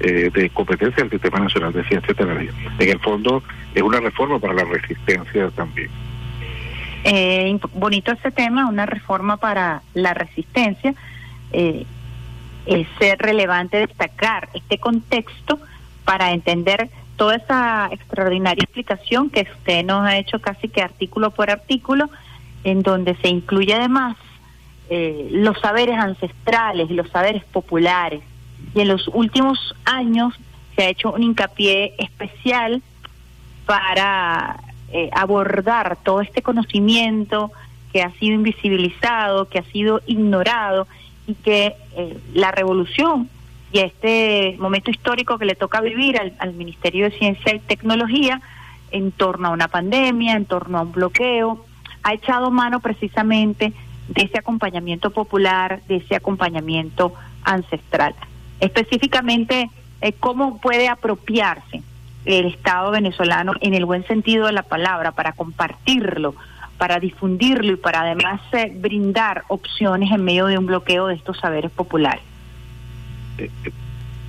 de 0.00 0.50
competencia 0.52 1.02
del 1.02 1.10
Sistema 1.10 1.38
Nacional 1.38 1.72
de 1.72 1.84
Ciencia 1.84 2.10
y 2.10 2.14
Tecnología. 2.14 2.50
En 2.78 2.88
el 2.88 2.98
fondo 2.98 3.42
es 3.74 3.82
una 3.82 4.00
reforma 4.00 4.38
para 4.38 4.54
la 4.54 4.64
resistencia 4.64 5.50
también. 5.50 5.90
Eh, 7.04 7.58
bonito 7.74 8.12
ese 8.12 8.30
tema, 8.30 8.68
una 8.68 8.86
reforma 8.86 9.36
para 9.36 9.82
la 9.94 10.14
resistencia. 10.14 10.94
Eh, 11.52 11.84
es 12.66 12.86
relevante 13.18 13.78
destacar 13.78 14.48
este 14.54 14.78
contexto 14.78 15.58
para 16.04 16.32
entender 16.32 16.90
toda 17.16 17.36
esa 17.36 17.88
extraordinaria 17.92 18.62
explicación 18.62 19.30
que 19.30 19.46
usted 19.58 19.84
nos 19.84 20.06
ha 20.06 20.16
hecho 20.16 20.40
casi 20.40 20.68
que 20.68 20.82
artículo 20.82 21.30
por 21.30 21.50
artículo, 21.50 22.10
en 22.64 22.82
donde 22.82 23.16
se 23.16 23.28
incluye 23.28 23.74
además 23.74 24.16
eh, 24.90 25.28
los 25.30 25.58
saberes 25.60 25.98
ancestrales 25.98 26.90
y 26.90 26.94
los 26.94 27.08
saberes 27.10 27.44
populares. 27.44 28.22
Y 28.74 28.80
en 28.80 28.88
los 28.88 29.08
últimos 29.08 29.74
años 29.84 30.34
se 30.76 30.82
ha 30.82 30.88
hecho 30.88 31.12
un 31.12 31.22
hincapié 31.22 31.94
especial 31.98 32.82
para 33.66 34.60
eh, 34.92 35.10
abordar 35.12 35.98
todo 36.02 36.20
este 36.20 36.42
conocimiento 36.42 37.52
que 37.92 38.02
ha 38.02 38.10
sido 38.12 38.34
invisibilizado, 38.34 39.48
que 39.48 39.58
ha 39.58 39.64
sido 39.64 40.00
ignorado 40.06 40.86
y 41.26 41.34
que 41.34 41.74
eh, 41.96 42.18
la 42.34 42.50
revolución 42.50 43.28
y 43.72 43.78
este 43.78 44.56
momento 44.58 44.90
histórico 44.90 45.38
que 45.38 45.46
le 45.46 45.54
toca 45.54 45.80
vivir 45.80 46.20
al, 46.38 46.52
Ministerio 46.52 47.06
de 47.06 47.16
Ciencia 47.16 47.54
y 47.54 47.58
Tecnología 47.60 48.40
en 48.90 49.12
torno 49.12 49.48
a 49.48 49.50
una 49.50 49.68
pandemia, 49.68 50.34
en 50.34 50.44
torno 50.44 50.78
a 50.78 50.82
un 50.82 50.92
bloqueo, 50.92 51.64
ha 52.02 52.12
echado 52.12 52.50
mano 52.50 52.80
precisamente 52.80 53.72
de 54.08 54.22
ese 54.22 54.38
acompañamiento 54.38 55.10
popular, 55.10 55.80
de 55.88 55.96
ese 55.96 56.14
acompañamiento 56.14 57.14
ancestral. 57.44 58.14
Específicamente, 58.60 59.70
eh, 60.02 60.12
cómo 60.20 60.60
puede 60.60 60.88
apropiarse 60.88 61.82
el 62.26 62.46
Estado 62.46 62.90
venezolano 62.90 63.54
en 63.60 63.72
el 63.72 63.86
buen 63.86 64.06
sentido 64.06 64.46
de 64.46 64.52
la 64.52 64.62
palabra, 64.64 65.12
para 65.12 65.32
compartirlo, 65.32 66.34
para 66.76 67.00
difundirlo 67.00 67.72
y 67.72 67.76
para 67.76 68.02
además 68.02 68.40
eh, 68.52 68.70
brindar 68.74 69.44
opciones 69.48 70.12
en 70.12 70.22
medio 70.22 70.46
de 70.46 70.58
un 70.58 70.66
bloqueo 70.66 71.06
de 71.06 71.14
estos 71.14 71.38
saberes 71.38 71.70
populares. 71.70 72.31
Eh, 73.38 73.50
eh, 73.64 73.72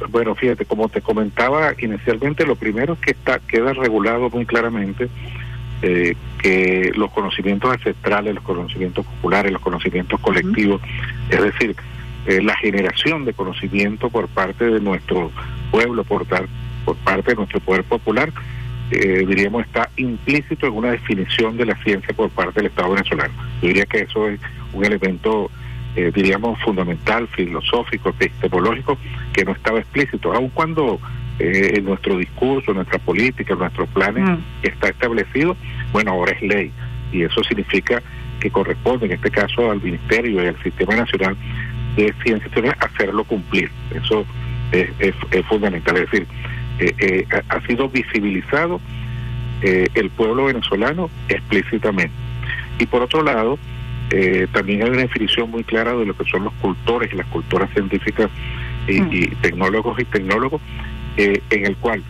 bueno, 0.09 0.35
fíjate, 0.35 0.65
como 0.65 0.89
te 0.89 1.01
comentaba 1.01 1.73
inicialmente, 1.79 2.45
lo 2.45 2.55
primero 2.55 2.93
es 2.93 2.99
que 2.99 3.11
está 3.11 3.39
queda 3.39 3.73
regulado 3.73 4.29
muy 4.29 4.45
claramente 4.45 5.09
que 5.81 6.93
los 6.95 7.11
conocimientos 7.11 7.69
ancestrales, 7.69 8.33
los 8.33 8.43
conocimientos 8.45 9.05
populares, 9.05 9.51
los 9.51 9.61
conocimientos 9.61 10.17
colectivos, 10.21 10.81
es 11.29 11.41
decir, 11.41 11.75
la 12.25 12.55
generación 12.55 13.25
de 13.25 13.33
conocimiento 13.33 14.09
por 14.09 14.29
parte 14.29 14.63
de 14.63 14.79
nuestro 14.79 15.29
pueblo, 15.71 16.05
por, 16.05 16.25
tal 16.25 16.47
por 16.85 16.95
parte 16.97 17.31
de 17.31 17.35
nuestro 17.35 17.59
poder 17.59 17.83
popular, 17.83 18.31
eh, 18.91 19.25
diríamos, 19.27 19.65
está 19.65 19.89
implícito 19.97 20.67
en 20.67 20.73
una 20.73 20.91
definición 20.91 21.57
de 21.57 21.65
la 21.65 21.75
ciencia 21.83 22.13
por 22.13 22.29
parte 22.29 22.59
del 22.59 22.69
Estado 22.69 22.91
venezolano. 22.91 23.33
Yo 23.61 23.69
diría 23.69 23.85
que 23.85 24.01
eso 24.01 24.29
es 24.29 24.39
un 24.73 24.85
elemento, 24.85 25.49
eh, 25.95 26.11
diríamos, 26.13 26.59
fundamental, 26.61 27.27
filosófico, 27.29 28.09
epistemológico, 28.09 28.97
que 29.33 29.45
no 29.45 29.51
estaba 29.51 29.79
explícito, 29.79 30.33
aun 30.33 30.49
cuando 30.49 30.99
eh, 31.39 31.73
en 31.75 31.85
nuestro 31.85 32.17
discurso, 32.17 32.71
en 32.71 32.77
nuestra 32.77 32.99
política, 32.99 33.53
en 33.53 33.59
nuestros 33.59 33.89
planes 33.89 34.29
mm. 34.29 34.37
está 34.63 34.89
establecido, 34.89 35.55
bueno, 35.91 36.11
ahora 36.11 36.33
es 36.33 36.41
ley. 36.41 36.71
Y 37.11 37.23
eso 37.23 37.43
significa 37.43 38.01
que 38.39 38.49
corresponde, 38.49 39.05
en 39.05 39.13
este 39.13 39.29
caso, 39.29 39.71
al 39.71 39.81
Ministerio 39.81 40.43
y 40.43 40.47
al 40.47 40.61
Sistema 40.63 40.95
Nacional 40.95 41.37
de 41.95 42.13
Ciencia 42.23 42.77
hacerlo 42.79 43.23
cumplir. 43.23 43.69
Eso 43.91 44.25
es, 44.71 44.89
es 44.99 45.45
fundamental. 45.45 45.97
Es 45.97 46.09
decir, 46.09 46.27
eh, 46.79 46.95
eh, 46.99 47.27
ha 47.49 47.61
sido 47.67 47.87
visibilizado 47.87 48.81
eh, 49.61 49.87
el 49.93 50.09
pueblo 50.09 50.45
venezolano 50.45 51.09
explícitamente. 51.29 52.13
Y 52.79 52.87
por 52.87 53.03
otro 53.03 53.21
lado, 53.21 53.59
también 54.51 54.83
hay 54.83 54.89
una 54.89 55.01
definición 55.01 55.49
muy 55.49 55.63
clara 55.63 55.93
de 55.95 56.05
lo 56.05 56.15
que 56.15 56.23
son 56.25 56.43
los 56.43 56.53
cultores 56.55 57.11
y 57.11 57.15
las 57.15 57.25
culturas 57.27 57.69
científicas 57.71 58.29
y, 58.87 59.01
mm. 59.01 59.35
tecnólogos 59.41 59.99
y 59.99 60.05
tecnólogos, 60.05 60.61
en 61.17 61.65
el 61.65 61.75
cual 61.77 62.03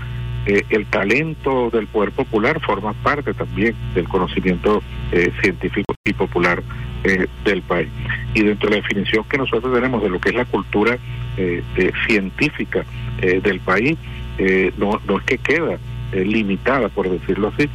el 0.46 0.86
talento 0.88 1.70
del 1.70 1.88
poder 1.88 2.12
popular 2.12 2.60
forma 2.60 2.92
parte 2.94 3.34
también 3.34 3.74
del 3.96 4.08
conocimiento 4.10 4.84
científico 5.42 5.96
y 6.04 6.14
popular 6.14 6.62
del 7.46 7.62
país. 7.62 7.88
Y 8.34 8.44
dentro 8.44 8.70
de 8.70 8.76
la 8.76 8.82
definición 8.82 9.24
que 9.30 9.38
nosotros 9.38 9.74
tenemos 9.74 10.04
de 10.04 10.10
lo 10.10 10.20
que 10.20 10.30
es 10.30 10.36
la 10.36 10.46
cultura 10.46 10.98
científica 12.06 12.84
del 13.22 13.60
país, 13.62 13.98
eh, 14.38 14.74
no, 14.78 15.00
no 15.08 15.20
es 15.20 15.24
que 15.26 15.38
queda 15.38 15.78
eh, 16.12 16.26
limitada, 16.26 16.90
por 16.90 17.10
decirlo 17.10 17.52
así, 17.56 17.70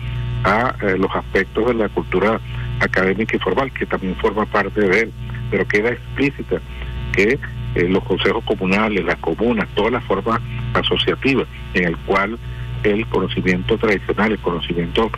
a 0.45 0.75
eh, 0.83 0.97
los 0.99 1.15
aspectos 1.15 1.67
de 1.67 1.75
la 1.75 1.89
cultura 1.89 2.41
académica 2.81 3.37
y 3.37 3.41
formal, 3.41 3.73
que 3.73 3.87
también 3.87 4.17
forma 4.17 4.47
parte 4.47 4.81
de 4.81 5.01
él, 5.01 5.13
pero 5.51 5.67
queda 5.67 5.91
explícita 5.91 6.61
que 7.13 7.39
los 7.75 8.03
consejos 8.05 8.43
comunales, 8.45 9.05
las 9.05 9.19
comunas, 9.19 9.69
todas 9.75 9.93
las 9.93 10.05
formas 10.05 10.41
asociativas 10.75 11.47
en 11.75 11.85
el 11.85 11.97
cual 11.99 12.39
el 12.83 13.07
conocimiento 13.07 13.77
tradicional, 13.77 14.33
el 14.33 14.39
conocimiento 14.39 15.11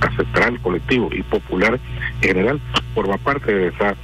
ancestral, 0.00 0.58
colectivo 0.60 1.10
y 1.12 1.22
popular 1.22 1.78
en 2.22 2.28
general 2.28 2.60
forma 2.94 3.16
parte 3.18 3.52
de 3.52 3.68
esa 3.68 3.94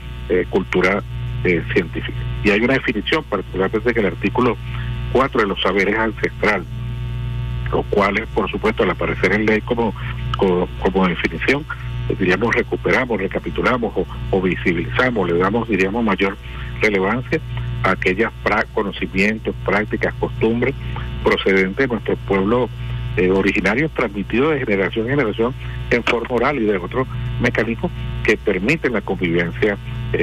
cultura 0.50 1.02
científica. 1.42 2.18
Y 2.42 2.50
hay 2.50 2.60
una 2.60 2.74
definición, 2.74 3.24
particularmente 3.24 3.92
que 3.92 4.00
el 4.00 4.06
artículo 4.06 4.56
cuatro 5.12 5.40
de 5.42 5.46
los 5.46 5.60
saberes 5.60 5.98
ancestrales, 5.98 6.66
los 7.70 7.84
cuales, 7.86 8.26
por 8.34 8.50
supuesto, 8.50 8.82
al 8.82 8.90
aparecer 8.90 9.32
en 9.32 9.46
ley 9.46 9.60
como, 9.62 9.94
como, 10.36 11.08
definición, 11.08 11.64
diríamos, 12.18 12.54
recuperamos, 12.54 13.20
recapitulamos 13.20 13.92
o, 14.30 14.42
visibilizamos, 14.42 15.28
le 15.28 15.38
damos, 15.38 15.68
diríamos, 15.68 16.04
mayor 16.04 16.36
relevancia 16.80 17.40
a 17.82 17.92
aquellos 17.92 18.32
conocimientos, 18.72 19.54
prácticas, 19.64 20.14
costumbres 20.14 20.74
procedentes 21.22 21.76
de 21.76 21.86
nuestro 21.86 22.16
pueblo 22.16 22.68
eh, 23.16 23.30
originario, 23.30 23.88
transmitidos 23.90 24.54
de 24.54 24.60
generación 24.60 25.06
en 25.06 25.10
generación 25.16 25.54
en 25.90 26.02
forma 26.04 26.34
oral 26.34 26.56
y 26.56 26.64
de 26.64 26.76
otros 26.76 27.06
mecanismos 27.40 27.90
que 28.24 28.36
permiten 28.36 28.92
la 28.92 29.00
convivencia 29.00 29.78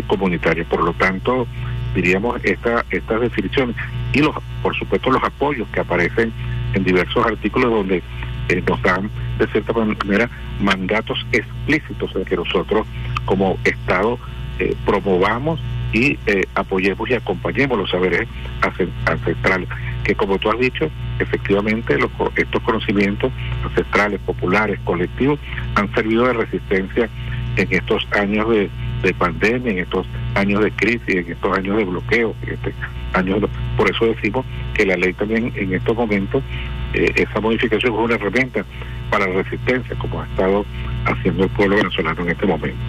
comunitaria. 0.08 0.64
Por 0.66 0.84
lo 0.84 0.94
tanto, 0.94 1.48
diríamos 1.96 2.44
esta, 2.44 2.86
estas 2.90 3.22
definiciones 3.22 3.76
y 4.14 4.20
los, 4.20 4.36
por 4.62 4.76
supuesto 4.76 5.12
los 5.12 5.24
apoyos 5.24 5.68
que 5.70 5.80
aparecen 5.80 6.32
en 6.74 6.84
diversos 6.84 7.26
artículos 7.26 7.72
donde 7.72 8.04
nos 8.68 8.82
dan 8.82 9.10
de 9.38 9.48
cierta 9.48 9.74
manera 9.74 10.30
mandatos 10.62 11.26
explícitos 11.32 12.14
de 12.14 12.24
que 12.24 12.36
nosotros 12.36 12.88
como 13.26 13.58
Estado 13.64 14.20
promovamos 14.86 15.60
y 15.94 16.18
eh, 16.26 16.46
apoyemos 16.56 17.10
y 17.10 17.14
acompañemos 17.14 17.78
los 17.78 17.90
saberes 17.90 18.28
ancestrales, 19.06 19.68
que 20.04 20.16
como 20.16 20.38
tú 20.38 20.50
has 20.50 20.60
dicho, 20.60 20.90
efectivamente 21.20 21.98
los, 21.98 22.10
estos 22.36 22.62
conocimientos 22.64 23.32
ancestrales, 23.66 24.20
populares, 24.22 24.80
colectivos, 24.84 25.40
han 25.76 25.94
servido 25.94 26.26
de 26.28 26.34
resistencia 26.34 27.10
en 27.58 27.68
estos 27.72 28.08
años 28.14 28.50
de, 28.50 28.70
pandemia, 29.18 29.72
en 29.72 29.80
estos 29.80 30.06
años 30.36 30.64
de 30.64 30.72
crisis, 30.72 31.10
en 31.10 31.32
estos 31.32 31.58
años 31.58 31.78
de 31.78 31.84
bloqueo, 31.86 32.36
en 32.44 32.54
este 32.54 32.74
años 33.14 33.42
por 33.76 33.92
eso 33.92 34.06
decimos 34.06 34.46
que 34.74 34.86
la 34.86 34.96
ley 34.96 35.12
también 35.14 35.52
en 35.56 35.74
estos 35.74 35.98
momentos, 35.98 36.42
eh, 36.94 37.12
esa 37.16 37.42
modificación 37.42 37.94
es 37.94 38.00
una 38.00 38.16
herramienta 38.16 38.64
para 39.12 39.28
la 39.28 39.44
resistencia, 39.44 39.96
como 40.00 40.22
ha 40.22 40.26
estado 40.26 40.66
haciendo 41.06 41.44
el 41.44 41.50
pueblo 41.52 41.76
venezolano 41.76 42.22
en 42.24 42.30
este 42.30 42.48
momento. 42.48 42.80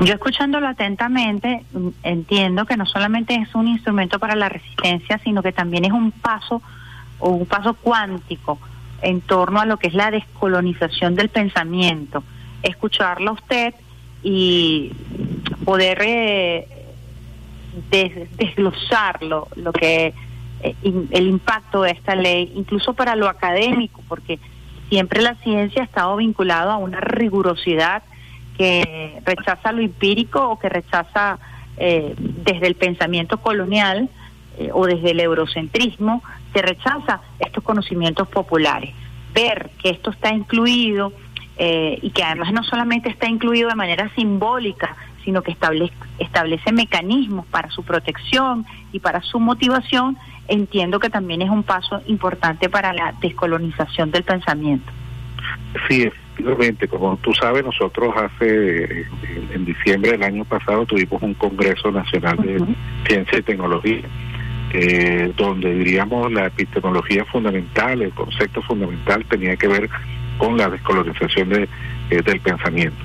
Yo 0.00 0.14
escuchándolo 0.14 0.68
atentamente, 0.68 1.64
mm, 1.72 1.88
entiendo 2.02 2.64
que 2.64 2.76
no 2.76 2.86
solamente 2.86 3.34
es 3.34 3.54
un 3.54 3.68
instrumento 3.68 4.18
para 4.18 4.34
la 4.34 4.48
resistencia, 4.48 5.18
sino 5.22 5.42
que 5.42 5.52
también 5.52 5.84
es 5.84 5.92
un 5.92 6.12
paso 6.12 6.62
o 7.18 7.30
un 7.30 7.46
paso 7.46 7.74
cuántico 7.74 8.58
en 9.02 9.20
torno 9.20 9.60
a 9.60 9.66
lo 9.66 9.76
que 9.76 9.88
es 9.88 9.94
la 9.94 10.10
descolonización 10.10 11.14
del 11.14 11.28
pensamiento. 11.28 12.24
Escucharlo 12.62 13.32
usted 13.32 13.74
y 14.22 14.92
poder 15.64 15.98
eh, 16.02 16.68
desglosarlo, 17.90 19.48
lo 19.56 19.72
que 19.72 20.14
eh, 20.62 20.74
el 20.82 21.26
impacto 21.26 21.82
de 21.82 21.90
esta 21.90 22.14
ley, 22.14 22.52
incluso 22.54 22.94
para 22.94 23.16
lo 23.16 23.28
académico, 23.28 24.02
porque 24.08 24.38
siempre 24.92 25.22
la 25.22 25.36
ciencia 25.36 25.80
ha 25.80 25.84
estado 25.86 26.14
vinculada 26.16 26.74
a 26.74 26.76
una 26.76 27.00
rigurosidad 27.00 28.02
que 28.58 29.22
rechaza 29.24 29.72
lo 29.72 29.80
empírico 29.80 30.50
o 30.50 30.58
que 30.58 30.68
rechaza 30.68 31.38
eh, 31.78 32.14
desde 32.18 32.66
el 32.66 32.74
pensamiento 32.74 33.38
colonial 33.38 34.10
eh, 34.58 34.68
o 34.70 34.84
desde 34.84 35.12
el 35.12 35.20
eurocentrismo, 35.20 36.22
se 36.52 36.60
rechaza 36.60 37.22
estos 37.38 37.64
conocimientos 37.64 38.28
populares. 38.28 38.94
Ver 39.32 39.70
que 39.82 39.88
esto 39.88 40.10
está 40.10 40.34
incluido 40.34 41.14
eh, 41.56 41.98
y 42.02 42.10
que 42.10 42.22
además 42.22 42.52
no 42.52 42.62
solamente 42.62 43.08
está 43.08 43.30
incluido 43.30 43.70
de 43.70 43.76
manera 43.76 44.10
simbólica, 44.14 44.94
sino 45.24 45.40
que 45.40 45.52
establece, 45.52 45.94
establece 46.18 46.70
mecanismos 46.70 47.46
para 47.46 47.70
su 47.70 47.82
protección 47.82 48.66
y 48.92 49.00
para 49.00 49.22
su 49.22 49.40
motivación, 49.40 50.18
entiendo 50.52 51.00
que 51.00 51.08
también 51.08 51.40
es 51.40 51.48
un 51.48 51.62
paso 51.62 52.02
importante 52.06 52.68
para 52.68 52.92
la 52.92 53.14
descolonización 53.20 54.10
del 54.10 54.22
pensamiento. 54.22 54.92
Sí, 55.88 56.02
efectivamente, 56.02 56.86
como 56.88 57.16
tú 57.16 57.32
sabes, 57.32 57.64
nosotros 57.64 58.14
hace, 58.16 59.06
en 59.54 59.64
diciembre 59.64 60.12
del 60.12 60.22
año 60.22 60.44
pasado 60.44 60.84
tuvimos 60.84 61.22
un 61.22 61.34
Congreso 61.34 61.90
Nacional 61.90 62.36
de 62.36 62.62
Ciencia 63.06 63.38
y 63.38 63.42
Tecnología, 63.42 64.02
eh, 64.74 65.32
donde 65.36 65.74
diríamos 65.74 66.30
la 66.30 66.46
epistemología 66.46 67.24
fundamental, 67.24 68.02
el 68.02 68.12
concepto 68.12 68.60
fundamental 68.62 69.24
tenía 69.24 69.56
que 69.56 69.68
ver 69.68 69.88
con 70.36 70.58
la 70.58 70.68
descolonización 70.68 71.48
de, 71.48 71.68
eh, 72.10 72.22
del 72.22 72.40
pensamiento. 72.40 73.02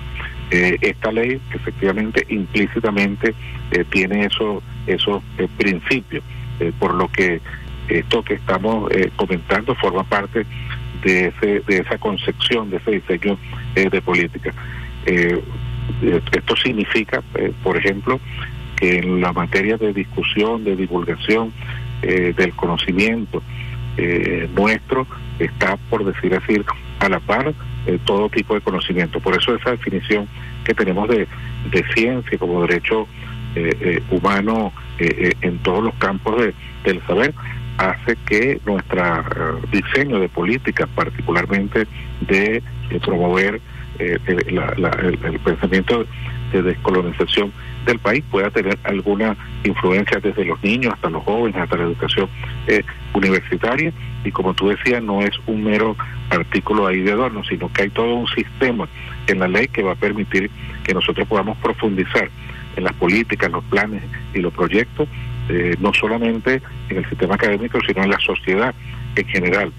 Eh, 0.51 0.77
esta 0.81 1.11
ley 1.11 1.39
efectivamente 1.53 2.25
implícitamente 2.29 3.33
tiene 3.89 4.25
eso, 4.25 4.63
esos 4.85 5.21
principios, 5.57 6.23
por 6.79 6.93
lo 6.93 7.07
que 7.09 7.41
esto 7.87 8.23
que 8.23 8.33
estamos 8.33 8.89
comentando 9.15 9.75
forma 9.75 10.03
parte 10.03 10.45
de, 11.03 11.27
ese, 11.27 11.61
de 11.61 11.77
esa 11.79 11.97
concepción, 11.97 12.69
de 12.69 12.77
ese 12.77 12.91
diseño 12.91 13.37
eh, 13.75 13.89
de 13.89 14.01
política. 14.01 14.53
Eh, 15.05 15.41
eh, 16.01 16.21
esto 16.31 16.55
significa, 16.55 17.23
por 17.63 17.77
ejemplo, 17.77 18.19
que 18.75 18.99
en 18.99 19.21
la 19.21 19.33
materia 19.33 19.77
de 19.77 19.93
discusión, 19.93 20.63
de 20.63 20.75
divulgación 20.75 21.51
del 22.01 22.53
conocimiento 22.55 23.41
nuestro, 24.55 25.07
está, 25.39 25.77
por 25.89 26.05
decir 26.05 26.35
así, 26.35 26.61
a 26.99 27.09
la 27.09 27.19
par 27.19 27.55
todo 28.05 28.29
tipo 28.29 28.53
de 28.53 28.61
conocimiento. 28.61 29.19
Por 29.19 29.35
eso 29.35 29.55
esa 29.55 29.71
definición 29.71 30.27
que 30.63 30.75
tenemos 30.75 31.09
de, 31.09 31.27
de 31.71 31.83
ciencia 31.95 32.37
como 32.37 32.61
derecho 32.67 33.07
humano 34.11 34.71
en 34.99 35.57
todos 35.59 35.83
los 35.83 35.93
campos 35.95 36.39
de, 36.39 36.53
del 36.83 37.01
saber 37.07 37.33
hace 37.77 38.15
que 38.27 38.59
nuestro 38.65 39.01
eh, 39.01 39.67
diseño 39.71 40.19
de 40.19 40.29
política, 40.29 40.87
particularmente 40.87 41.87
de, 42.21 42.61
promover 43.05 43.61
eh, 43.99 44.17
el, 44.25 45.39
pensamiento 45.39 46.05
de 46.51 46.61
descolonización 46.61 47.51
del 47.85 47.99
país, 47.99 48.23
pueda 48.31 48.49
tener 48.49 48.77
alguna 48.83 49.35
influencia 49.63 50.19
desde 50.19 50.45
los 50.45 50.61
niños 50.63 50.93
hasta 50.93 51.09
los 51.09 51.23
jóvenes, 51.23 51.61
hasta 51.61 51.77
la 51.77 51.83
educación 51.83 52.29
eh, 52.67 52.83
universitaria. 53.13 53.91
Y 54.23 54.31
como 54.31 54.53
tú 54.53 54.69
decías, 54.69 55.03
no 55.03 55.21
es 55.21 55.31
un 55.45 55.63
mero 55.63 55.95
artículo 56.29 56.87
ahí 56.87 57.01
de 57.01 57.11
adorno, 57.11 57.43
sino 57.43 57.71
que 57.71 57.83
hay 57.83 57.89
todo 57.89 58.15
un 58.15 58.27
sistema 58.27 58.87
en 59.27 59.39
la 59.39 59.47
ley 59.47 59.67
que 59.67 59.83
va 59.83 59.91
a 59.91 59.95
permitir 59.95 60.49
que 60.83 60.93
nosotros 60.93 61.27
podamos 61.27 61.57
profundizar 61.57 62.29
en 62.77 62.83
las 62.83 62.93
políticas, 62.93 63.51
los 63.51 63.63
planes 63.65 64.03
y 64.33 64.39
los 64.39 64.53
proyectos 64.53 65.09
eh, 65.49 65.75
no 65.79 65.93
solamente 65.93 66.61
en 66.89 66.97
el 66.97 67.09
sistema 67.09 67.35
académico, 67.35 67.79
sino 67.85 68.03
en 68.03 68.11
la 68.11 68.19
sociedad 68.19 68.73
en 69.15 69.27
general, 69.27 69.71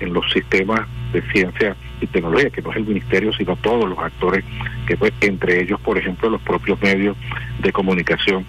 en 0.00 0.12
los 0.12 0.30
sistemas 0.32 0.80
de 1.12 1.22
ciencia 1.32 1.76
y 2.00 2.06
tecnología, 2.06 2.50
que 2.50 2.62
no 2.62 2.70
es 2.70 2.76
el 2.76 2.86
ministerio, 2.86 3.32
sino 3.32 3.56
todos 3.56 3.88
los 3.88 3.98
actores, 3.98 4.44
que 4.86 4.96
pues, 4.96 5.12
entre 5.20 5.62
ellos, 5.62 5.80
por 5.80 5.98
ejemplo, 5.98 6.30
los 6.30 6.40
propios 6.42 6.80
medios 6.80 7.16
de 7.60 7.72
comunicación 7.72 8.44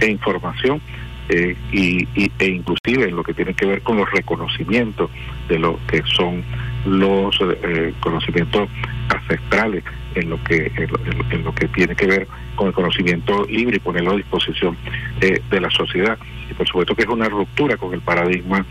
e 0.00 0.10
información, 0.10 0.80
eh, 1.28 1.56
y, 1.70 2.08
e 2.38 2.46
inclusive 2.46 3.08
en 3.08 3.16
lo 3.16 3.22
que 3.22 3.32
tiene 3.32 3.54
que 3.54 3.64
ver 3.64 3.82
con 3.82 3.96
los 3.96 4.10
reconocimientos 4.10 5.10
de 5.48 5.58
lo 5.58 5.78
que 5.86 6.02
son 6.04 6.42
los 6.84 7.38
eh, 7.62 7.94
conocimientos 8.00 8.68
ancestrales 9.08 9.84
en 10.14 10.30
lo 10.30 10.42
que 10.44 10.70
en 10.76 11.44
lo, 11.44 11.54
que 11.54 11.68
tiene 11.68 11.94
que 11.94 12.06
ver 12.06 12.28
con 12.56 12.68
el 12.68 12.72
conocimiento 12.72 13.44
libre 13.46 13.76
y 13.76 13.80
ponerlo 13.80 14.12
a 14.12 14.16
disposición 14.16 14.76
eh, 15.20 15.40
de 15.50 15.60
la 15.60 15.70
sociedad. 15.70 16.18
Y 16.50 16.54
por 16.54 16.66
supuesto 16.66 16.94
que 16.94 17.02
es 17.02 17.08
una 17.08 17.28
ruptura 17.28 17.76
con 17.76 17.94
el 17.94 18.00
paradigma 18.00 18.64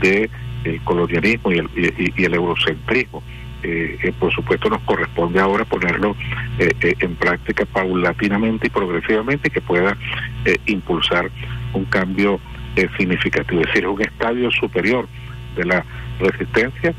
de 0.00 0.30
el 0.64 0.80
colonialismo 0.82 1.50
y 1.50 1.58
el, 1.58 1.68
y, 2.16 2.24
el 2.24 2.34
eurocentrismo. 2.34 3.22
Eh, 3.64 3.96
eh, 4.02 4.12
por 4.18 4.32
supuesto 4.32 4.68
nos 4.68 4.82
corresponde 4.82 5.38
ahora 5.38 5.64
ponerlo 5.64 6.16
en 6.58 7.14
práctica 7.14 7.64
paulatinamente 7.64 8.66
y 8.66 8.70
progresivamente 8.70 9.50
que 9.50 9.60
pueda 9.60 9.96
impulsar 10.66 11.30
un 11.72 11.84
cambio 11.84 12.40
significativo. 12.98 13.60
Es 13.60 13.68
decir 13.68 13.86
un 13.86 14.02
estadio 14.02 14.50
superior 14.50 15.06
de 15.56 15.64
la 15.64 15.84
resistencia. 16.18 16.94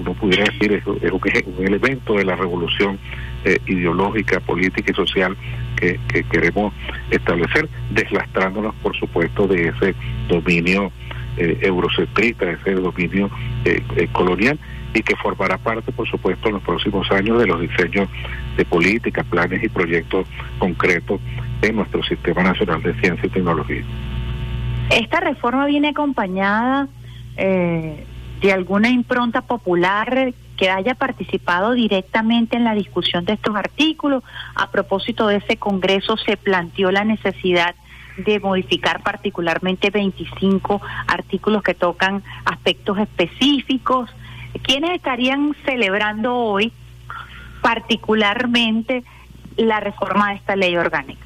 Uno 0.00 0.12
pudiera 0.14 0.44
decir 0.44 0.72
es, 0.72 0.82
es 1.02 1.12
un 1.46 1.66
elemento 1.66 2.14
de 2.14 2.24
la 2.24 2.36
revolución 2.36 2.98
eh, 3.44 3.58
ideológica, 3.66 4.40
política 4.40 4.92
y 4.92 4.94
social 4.94 5.36
que, 5.78 6.24
queremos 6.30 6.72
establecer, 7.10 7.68
deslastrándonos, 7.90 8.74
por 8.76 8.96
supuesto, 8.96 9.46
de 9.46 9.68
ese 9.68 9.94
dominio 10.28 10.90
eh, 11.36 11.58
eurocentrista, 11.62 12.46
de 12.46 12.52
ese 12.52 12.72
dominio 12.74 13.30
eh, 13.64 13.82
eh, 13.96 14.08
colonial 14.12 14.58
y 14.94 15.02
que 15.02 15.14
formará 15.16 15.58
parte, 15.58 15.92
por 15.92 16.08
supuesto, 16.08 16.48
en 16.48 16.54
los 16.54 16.62
próximos 16.62 17.10
años 17.12 17.38
de 17.38 17.46
los 17.46 17.60
diseños 17.60 18.08
de 18.56 18.64
políticas, 18.64 19.24
planes 19.26 19.62
y 19.62 19.68
proyectos 19.68 20.26
concretos 20.58 21.20
en 21.62 21.76
nuestro 21.76 22.02
Sistema 22.02 22.42
Nacional 22.42 22.82
de 22.82 22.94
Ciencia 22.94 23.26
y 23.26 23.30
Tecnología. 23.30 23.82
Esta 24.90 25.20
reforma 25.20 25.66
viene 25.66 25.88
acompañada 25.88 26.88
de 27.36 28.52
alguna 28.52 28.88
impronta 28.88 29.42
popular 29.42 30.32
que 30.58 30.68
haya 30.68 30.94
participado 30.94 31.72
directamente 31.72 32.56
en 32.56 32.64
la 32.64 32.74
discusión 32.74 33.24
de 33.24 33.34
estos 33.34 33.54
artículos. 33.56 34.24
A 34.56 34.70
propósito 34.70 35.28
de 35.28 35.36
ese 35.36 35.56
Congreso 35.56 36.16
se 36.18 36.36
planteó 36.36 36.90
la 36.90 37.04
necesidad 37.04 37.74
de 38.18 38.40
modificar 38.40 39.00
particularmente 39.02 39.90
25 39.90 40.82
artículos 41.06 41.62
que 41.62 41.74
tocan 41.74 42.24
aspectos 42.44 42.98
específicos. 42.98 44.10
¿Quiénes 44.62 44.90
estarían 44.90 45.54
celebrando 45.64 46.34
hoy 46.34 46.72
particularmente 47.62 49.04
la 49.56 49.78
reforma 49.78 50.30
de 50.30 50.36
esta 50.36 50.56
ley 50.56 50.76
orgánica? 50.76 51.24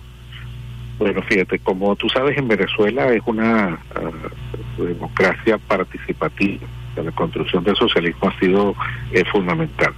Bueno, 0.98 1.22
fíjate, 1.22 1.58
como 1.58 1.96
tú 1.96 2.10
sabes, 2.10 2.36
en 2.36 2.48
Venezuela 2.48 3.08
es 3.08 3.22
una 3.24 3.78
ah, 3.94 4.10
democracia 4.76 5.56
participativa 5.56 6.68
la 6.96 7.12
construcción 7.12 7.64
del 7.64 7.76
socialismo 7.76 8.28
ha 8.28 8.38
sido 8.38 8.74
eh, 9.12 9.24
fundamental. 9.30 9.92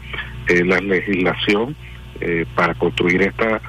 Eh, 0.48 0.64
la 0.64 0.80
legislación 0.80 1.74
eh, 2.20 2.44
para 2.54 2.74
construir 2.74 3.22
esta 3.22 3.61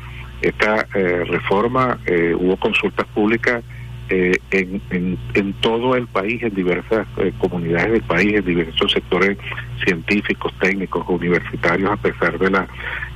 esta 0.41 0.85
reforma 1.25 1.97
hubo 2.37 2.57
consultas 2.57 3.07
públicas 3.15 3.63
eh, 4.07 4.37
en, 4.51 5.17
en, 5.33 5.53
todo 5.61 5.95
el 5.95 6.05
país, 6.05 6.43
en 6.43 6.53
diversas 6.53 7.07
eh, 7.17 7.33
comunidades 7.39 7.91
del 7.91 8.03
país, 8.03 8.35
en 8.35 8.45
diversos 8.45 8.91
sectores 8.91 9.35
científicos, 9.83 10.53
técnicos, 10.59 11.03
universitarios, 11.07 11.89
a 11.89 11.97
pesar 11.97 12.37
de 12.37 12.51
la 12.51 12.67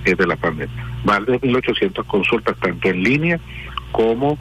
eh, 0.06 0.16
de 0.16 0.26
la 0.26 0.36
pandemia. 0.36 0.74
Más 1.04 1.24
de 1.28 1.40
1.800 1.42 2.04
consultas, 2.08 2.58
tanto 2.60 2.90
en 2.90 3.04
línea 3.04 3.40
como 3.92 4.40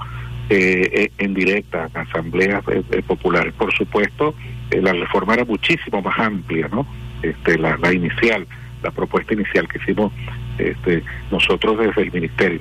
en 0.49 1.35
directa, 1.35 1.91
en 1.95 2.01
asambleas 2.01 2.65
populares. 3.07 3.53
Por 3.53 3.71
supuesto, 3.75 4.35
la 4.71 4.93
reforma 4.93 5.35
era 5.35 5.45
muchísimo 5.45 6.03
más 6.03 6.19
amplia, 6.19 6.69
¿no? 6.69 6.87
Este, 7.23 7.59
la, 7.59 7.77
la 7.79 7.93
inicial, 7.93 8.47
la 8.83 8.91
propuesta 8.91 9.35
inicial 9.35 9.67
que 9.69 9.79
hicimos 9.79 10.13
este, 10.59 11.03
nosotros 11.31 11.79
desde 11.79 12.03
el 12.03 12.13
Ministerio. 12.13 12.61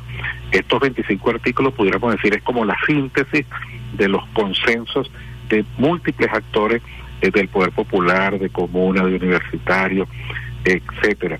Estos 0.51 0.79
25 0.79 1.29
artículos, 1.29 1.73
pudiéramos 1.73 2.15
decir, 2.15 2.35
es 2.35 2.43
como 2.43 2.63
la 2.65 2.77
síntesis 2.85 3.45
de 3.93 4.07
los 4.07 4.25
consensos 4.33 5.11
de 5.49 5.65
múltiples 5.77 6.29
actores 6.31 6.81
eh, 7.21 7.31
del 7.31 7.47
poder 7.47 7.71
popular, 7.71 8.37
de 8.37 8.49
comuna, 8.49 9.03
de 9.03 9.15
universitarios, 9.15 10.07
etcétera, 10.63 11.39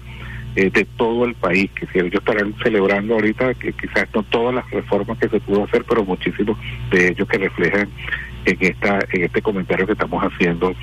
eh, 0.56 0.70
de 0.72 0.86
todo 0.98 1.26
el 1.26 1.36
país, 1.36 1.70
que 1.72 1.86
si 1.88 2.00
ellos 2.00 2.16
estarán 2.16 2.56
celebrando 2.64 3.16
ahorita 3.16 3.54
que 3.54 3.74
quizás 3.74 4.08
no 4.14 4.24
todas 4.24 4.56
las 4.56 4.70
reformas 4.72 5.18
que 5.20 5.30
se 5.30 5.40
pudo 5.40 5.66
hacer, 5.66 5.84
pero 5.88 6.04
muchísimos 6.04 6.58
de 6.90 7.10
ellos 7.10 7.28
que 7.28 7.38
reflejan 7.38 7.90
en 8.48 8.58
esta 8.62 9.00
en 9.12 9.24
este 9.24 9.42
comentario 9.42 9.86
que 9.86 9.94
estamos 9.94 10.24
haciendo 10.24 10.74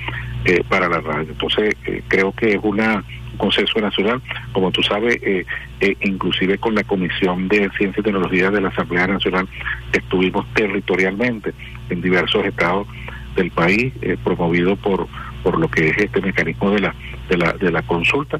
eh, 0.45 0.63
para 0.69 0.87
la 0.87 1.01
radio. 1.01 1.31
Entonces, 1.31 1.75
creo 2.07 2.31
que 2.31 2.53
es 2.53 2.59
una 2.63 3.03
consenso 3.35 3.79
nacional, 3.79 4.21
como 4.51 4.71
tú 4.71 4.81
sabes, 4.83 5.17
eh, 5.21 5.45
eh, 5.81 5.95
inclusive 6.01 6.57
con 6.57 6.75
la 6.75 6.83
Comisión 6.83 7.47
de 7.47 7.69
Ciencia 7.77 7.99
y 7.99 8.03
Tecnología 8.03 8.49
de 8.49 8.61
la 8.61 8.69
Asamblea 8.69 9.07
Nacional, 9.07 9.47
estuvimos 9.91 10.45
territorialmente 10.53 11.53
en 11.89 12.01
diversos 12.01 12.45
estados 12.45 12.87
del 13.35 13.51
país, 13.51 13.93
eh, 14.01 14.17
promovido 14.23 14.75
por 14.75 15.07
por 15.43 15.59
lo 15.59 15.69
que 15.69 15.89
es 15.89 15.97
este 15.99 16.21
mecanismo 16.21 16.71
de 16.71 16.79
la 16.79 16.95
de 17.29 17.37
la, 17.37 17.53
de 17.53 17.71
la 17.71 17.81
consulta. 17.83 18.39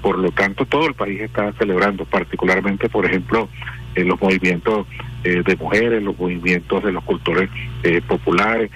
por 0.00 0.18
lo 0.18 0.30
tanto, 0.30 0.64
todo 0.64 0.86
el 0.86 0.94
país 0.94 1.20
está 1.20 1.52
celebrando, 1.54 2.04
particularmente, 2.04 2.88
por 2.88 3.04
ejemplo, 3.04 3.48
los 3.96 4.20
movimientos 4.20 4.86
de 5.26 5.56
mujeres, 5.56 6.02
los 6.02 6.18
movimientos 6.18 6.84
de 6.84 6.92
los 6.92 7.02
cultores 7.04 7.50
populares, 8.06 8.70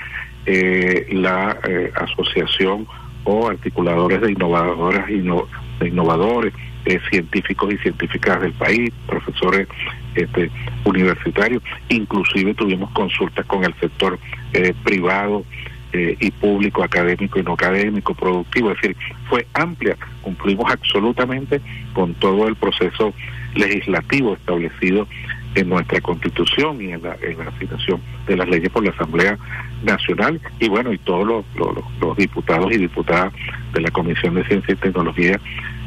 la 1.11 1.57
asociación 1.95 2.87
o 3.25 3.49
articuladores 3.49 4.21
de 4.21 4.33
innovadoras 4.33 5.07
de 5.07 5.89
innovadores, 5.89 6.53
eh, 6.87 6.99
científicos 7.11 7.75
y 7.75 7.79
científicas 7.79 8.41
del 8.41 8.53
país, 8.53 8.91
profesores 9.07 9.69
este, 10.15 10.51
universitarios, 10.85 11.63
inclusive 11.91 12.55
tuvimos 12.55 12.91
consultas 12.93 13.45
con 13.47 13.65
el 13.65 13.75
sector 13.75 14.19
eh, 14.55 14.73
privado 14.83 15.45
eh, 15.93 16.17
y 16.19 16.31
público, 16.31 16.83
académico 16.83 17.39
y 17.39 17.43
no 17.43 17.53
académico, 17.53 18.15
productivo, 18.15 18.71
es 18.71 18.81
decir, 18.81 18.97
fue 19.29 19.47
amplia, 19.55 19.97
cumplimos 20.23 20.73
absolutamente 20.73 21.61
con 21.93 22.15
todo 22.15 22.49
el 22.49 22.57
proceso 22.57 23.13
legislativo 23.55 24.35
establecido 24.35 25.07
en 25.55 25.69
nuestra 25.69 26.01
constitución 26.01 26.81
y 26.81 26.93
en 26.93 27.03
la, 27.03 27.17
en 27.21 27.39
la 27.39 27.45
asignación 27.45 28.01
de 28.27 28.37
las 28.37 28.49
leyes 28.49 28.71
por 28.71 28.85
la 28.85 28.91
Asamblea 28.91 29.37
Nacional 29.83 30.41
y 30.59 30.69
bueno, 30.69 30.93
y 30.93 30.99
todos 30.99 31.27
los, 31.27 32.17
diputados 32.17 32.71
y 32.73 32.79
diputadas 32.79 33.33
de 33.73 33.81
la 33.81 33.91
Comisión 33.91 34.35
de 34.35 34.45
Ciencia 34.45 34.75
y 34.75 34.77
Tecnología 34.77 35.41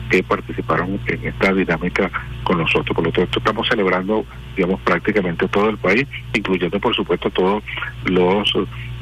que 0.10 0.22
participaron 0.24 1.00
en 1.08 1.28
esta 1.28 1.54
dinámica 1.54 2.12
con 2.44 2.58
nosotros. 2.58 2.94
Por 2.96 3.06
lo 3.06 3.12
tanto, 3.12 3.40
estamos 3.40 3.68
celebrando, 3.68 4.26
digamos, 4.56 4.82
prácticamente 4.82 5.48
todo 5.48 5.70
el 5.70 5.78
país, 5.78 6.06
incluyendo, 6.34 6.80
por 6.80 6.96
supuesto, 6.96 7.30
todos 7.32 7.64
los 8.06 8.54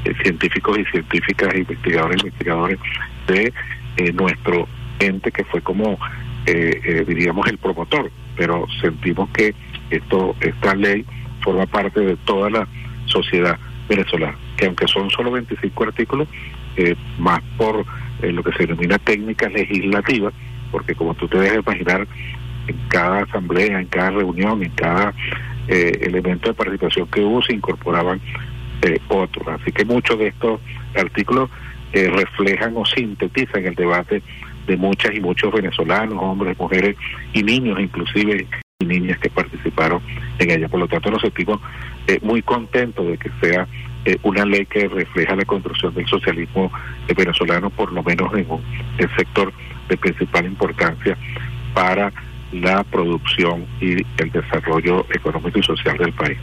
eh, 0.05 0.13
científicos 0.23 0.77
y 0.77 0.85
científicas, 0.85 1.55
investigadores 1.55 2.17
y 2.17 2.27
investigadores 2.27 2.79
de 3.27 3.53
eh, 3.97 4.13
nuestro 4.13 4.67
ente, 4.99 5.31
que 5.31 5.43
fue 5.45 5.61
como, 5.61 5.97
eh, 6.45 7.03
diríamos, 7.07 7.47
el 7.47 7.57
promotor. 7.57 8.11
Pero 8.37 8.65
sentimos 8.79 9.29
que 9.31 9.53
esto 9.91 10.35
esta 10.41 10.75
ley 10.75 11.05
forma 11.41 11.65
parte 11.65 11.99
de 11.99 12.15
toda 12.17 12.49
la 12.49 12.67
sociedad 13.05 13.57
venezolana, 13.87 14.37
que 14.57 14.65
aunque 14.65 14.87
son 14.87 15.09
solo 15.09 15.31
25 15.31 15.83
artículos, 15.83 16.27
eh, 16.77 16.95
más 17.19 17.41
por 17.57 17.85
eh, 18.21 18.31
lo 18.31 18.43
que 18.43 18.53
se 18.53 18.65
denomina 18.65 18.97
técnicas 18.99 19.51
legislativas, 19.51 20.33
porque 20.71 20.95
como 20.95 21.13
tú 21.15 21.27
te 21.27 21.37
debes 21.37 21.59
imaginar, 21.59 22.07
en 22.67 22.77
cada 22.87 23.23
asamblea, 23.23 23.79
en 23.79 23.87
cada 23.87 24.11
reunión, 24.11 24.63
en 24.63 24.71
cada 24.71 25.13
eh, 25.67 25.99
elemento 26.01 26.49
de 26.49 26.53
participación 26.53 27.07
que 27.07 27.21
hubo, 27.21 27.41
se 27.41 27.53
incorporaban 27.53 28.21
otros. 29.09 29.47
Así 29.47 29.71
que 29.71 29.85
muchos 29.85 30.17
de 30.17 30.29
estos 30.29 30.59
artículos 30.95 31.51
reflejan 31.93 32.73
o 32.75 32.83
sintetizan 32.83 33.65
el 33.65 33.75
debate 33.75 34.23
de 34.65 34.75
muchas 34.75 35.13
y 35.13 35.19
muchos 35.19 35.53
venezolanos, 35.53 36.17
hombres, 36.19 36.57
mujeres 36.57 36.95
y 37.33 37.43
niños, 37.43 37.79
inclusive 37.79 38.47
niñas 38.85 39.19
que 39.19 39.29
participaron 39.29 40.01
en 40.39 40.51
ella. 40.51 40.67
Por 40.67 40.79
lo 40.79 40.87
tanto, 40.87 41.11
nos 41.11 41.21
sentimos 41.21 41.59
eh, 42.07 42.19
muy 42.21 42.41
contentos 42.41 43.07
de 43.07 43.17
que 43.17 43.29
sea 43.41 43.67
eh, 44.05 44.17
una 44.23 44.45
ley 44.45 44.65
que 44.65 44.87
refleja 44.87 45.35
la 45.35 45.45
construcción 45.45 45.93
del 45.93 46.07
socialismo 46.07 46.71
venezolano, 47.15 47.69
por 47.69 47.91
lo 47.91 48.03
menos 48.03 48.33
en 48.33 48.49
un 48.49 48.61
sector 49.15 49.53
de 49.89 49.97
principal 49.97 50.45
importancia 50.45 51.17
para 51.73 52.11
la 52.51 52.83
producción 52.83 53.65
y 53.79 53.93
el 54.17 54.31
desarrollo 54.31 55.05
económico 55.13 55.59
y 55.59 55.63
social 55.63 55.97
del 55.97 56.13
país. 56.13 56.37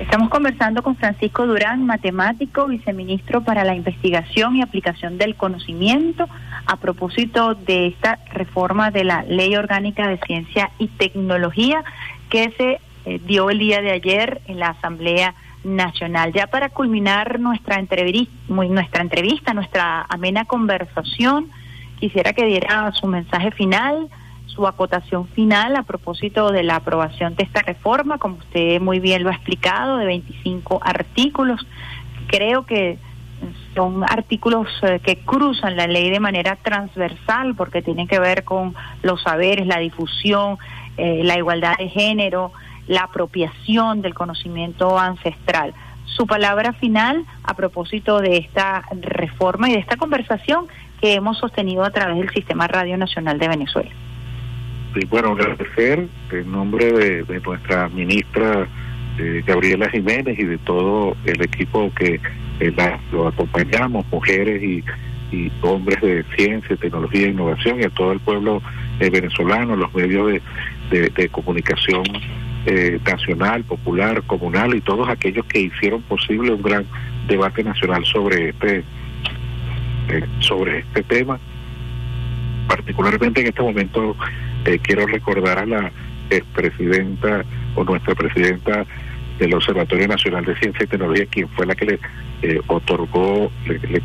Estamos 0.00 0.30
conversando 0.30 0.82
con 0.82 0.96
Francisco 0.96 1.46
Durán, 1.46 1.86
matemático, 1.86 2.66
viceministro 2.66 3.42
para 3.44 3.62
la 3.62 3.74
investigación 3.74 4.56
y 4.56 4.62
aplicación 4.62 5.16
del 5.16 5.36
conocimiento, 5.36 6.28
a 6.66 6.76
propósito 6.76 7.54
de 7.54 7.88
esta 7.88 8.18
reforma 8.32 8.90
de 8.90 9.04
la 9.04 9.22
Ley 9.24 9.56
Orgánica 9.56 10.08
de 10.08 10.18
Ciencia 10.18 10.70
y 10.78 10.88
Tecnología 10.88 11.84
que 12.30 12.50
se 12.56 12.80
eh, 13.04 13.20
dio 13.24 13.50
el 13.50 13.58
día 13.58 13.80
de 13.82 13.92
ayer 13.92 14.40
en 14.46 14.58
la 14.58 14.68
Asamblea 14.68 15.34
Nacional. 15.64 16.32
Ya 16.32 16.46
para 16.46 16.68
culminar 16.68 17.40
nuestra 17.40 17.76
entrevista, 17.76 18.32
nuestra 18.48 19.02
entrevista, 19.02 19.54
nuestra 19.54 20.06
amena 20.08 20.44
conversación, 20.44 21.50
quisiera 22.00 22.32
que 22.32 22.46
diera 22.46 22.90
su 22.92 23.06
mensaje 23.06 23.50
final 23.52 24.08
su 24.54 24.66
acotación 24.66 25.26
final 25.28 25.76
a 25.76 25.82
propósito 25.82 26.50
de 26.50 26.62
la 26.62 26.76
aprobación 26.76 27.34
de 27.36 27.44
esta 27.44 27.62
reforma, 27.62 28.18
como 28.18 28.36
usted 28.36 28.80
muy 28.80 29.00
bien 29.00 29.22
lo 29.22 29.30
ha 29.30 29.34
explicado, 29.34 29.96
de 29.96 30.06
25 30.06 30.80
artículos. 30.82 31.66
Creo 32.26 32.66
que 32.66 32.98
son 33.74 34.04
artículos 34.04 34.68
eh, 34.82 35.00
que 35.02 35.18
cruzan 35.18 35.76
la 35.76 35.86
ley 35.86 36.10
de 36.10 36.20
manera 36.20 36.56
transversal 36.56 37.54
porque 37.54 37.82
tienen 37.82 38.06
que 38.06 38.18
ver 38.18 38.44
con 38.44 38.74
los 39.02 39.22
saberes, 39.22 39.66
la 39.66 39.78
difusión, 39.78 40.58
eh, 40.96 41.22
la 41.24 41.36
igualdad 41.36 41.76
de 41.78 41.88
género, 41.88 42.52
la 42.86 43.02
apropiación 43.02 44.02
del 44.02 44.14
conocimiento 44.14 44.98
ancestral. 44.98 45.74
Su 46.04 46.26
palabra 46.26 46.72
final 46.74 47.24
a 47.44 47.54
propósito 47.54 48.20
de 48.20 48.36
esta 48.36 48.84
reforma 49.00 49.70
y 49.70 49.72
de 49.72 49.78
esta 49.78 49.96
conversación 49.96 50.66
que 51.00 51.14
hemos 51.14 51.38
sostenido 51.38 51.84
a 51.84 51.90
través 51.90 52.18
del 52.18 52.30
Sistema 52.30 52.68
Radio 52.68 52.96
Nacional 52.96 53.38
de 53.38 53.48
Venezuela 53.48 53.90
y 54.94 55.06
bueno, 55.06 55.32
agradecer 55.32 56.06
en 56.30 56.52
nombre 56.52 56.92
de, 56.92 57.40
nuestra 57.40 57.88
ministra 57.88 58.66
eh, 59.18 59.42
Gabriela 59.46 59.88
Jiménez 59.90 60.38
y 60.38 60.44
de 60.44 60.58
todo 60.58 61.16
el 61.24 61.42
equipo 61.42 61.92
que 61.94 62.20
eh, 62.60 62.74
lo 63.10 63.28
acompañamos, 63.28 64.06
mujeres 64.10 64.62
y, 64.62 64.82
hombres 65.62 65.98
de 66.02 66.24
ciencia, 66.36 66.76
tecnología 66.76 67.26
e 67.26 67.30
innovación 67.30 67.80
y 67.80 67.84
a 67.84 67.88
todo 67.88 68.12
el 68.12 68.20
pueblo 68.20 68.60
eh, 69.00 69.08
venezolano, 69.08 69.76
los 69.76 69.94
medios 69.94 70.42
de, 70.90 71.28
comunicación 71.30 72.02
nacional, 73.06 73.64
popular, 73.64 74.22
comunal 74.24 74.74
y 74.74 74.82
todos 74.82 75.08
aquellos 75.08 75.46
que 75.46 75.60
hicieron 75.60 76.02
posible 76.02 76.52
un 76.52 76.60
gran 76.60 76.84
debate 77.26 77.64
nacional 77.64 78.04
sobre 78.04 78.50
este 78.50 78.84
sobre 80.40 80.80
este 80.80 81.02
tema. 81.02 81.38
Particularmente 82.68 83.40
en 83.40 83.48
este 83.48 83.62
momento 83.62 84.16
eh, 84.64 84.78
quiero 84.82 85.06
recordar 85.06 85.58
a 85.58 85.66
la 85.66 85.92
presidenta 86.54 87.44
o 87.74 87.84
nuestra 87.84 88.14
presidenta 88.14 88.86
del 89.42 89.54
Observatorio 89.54 90.06
Nacional 90.06 90.44
de 90.44 90.56
Ciencia 90.56 90.84
y 90.84 90.86
Tecnología, 90.86 91.26
quien 91.26 91.48
fue 91.48 91.66
la 91.66 91.74
que 91.74 91.86
le 91.86 91.98
eh, 92.42 92.60
otorgó, 92.68 93.50
le, 93.66 93.78
le, 93.80 94.00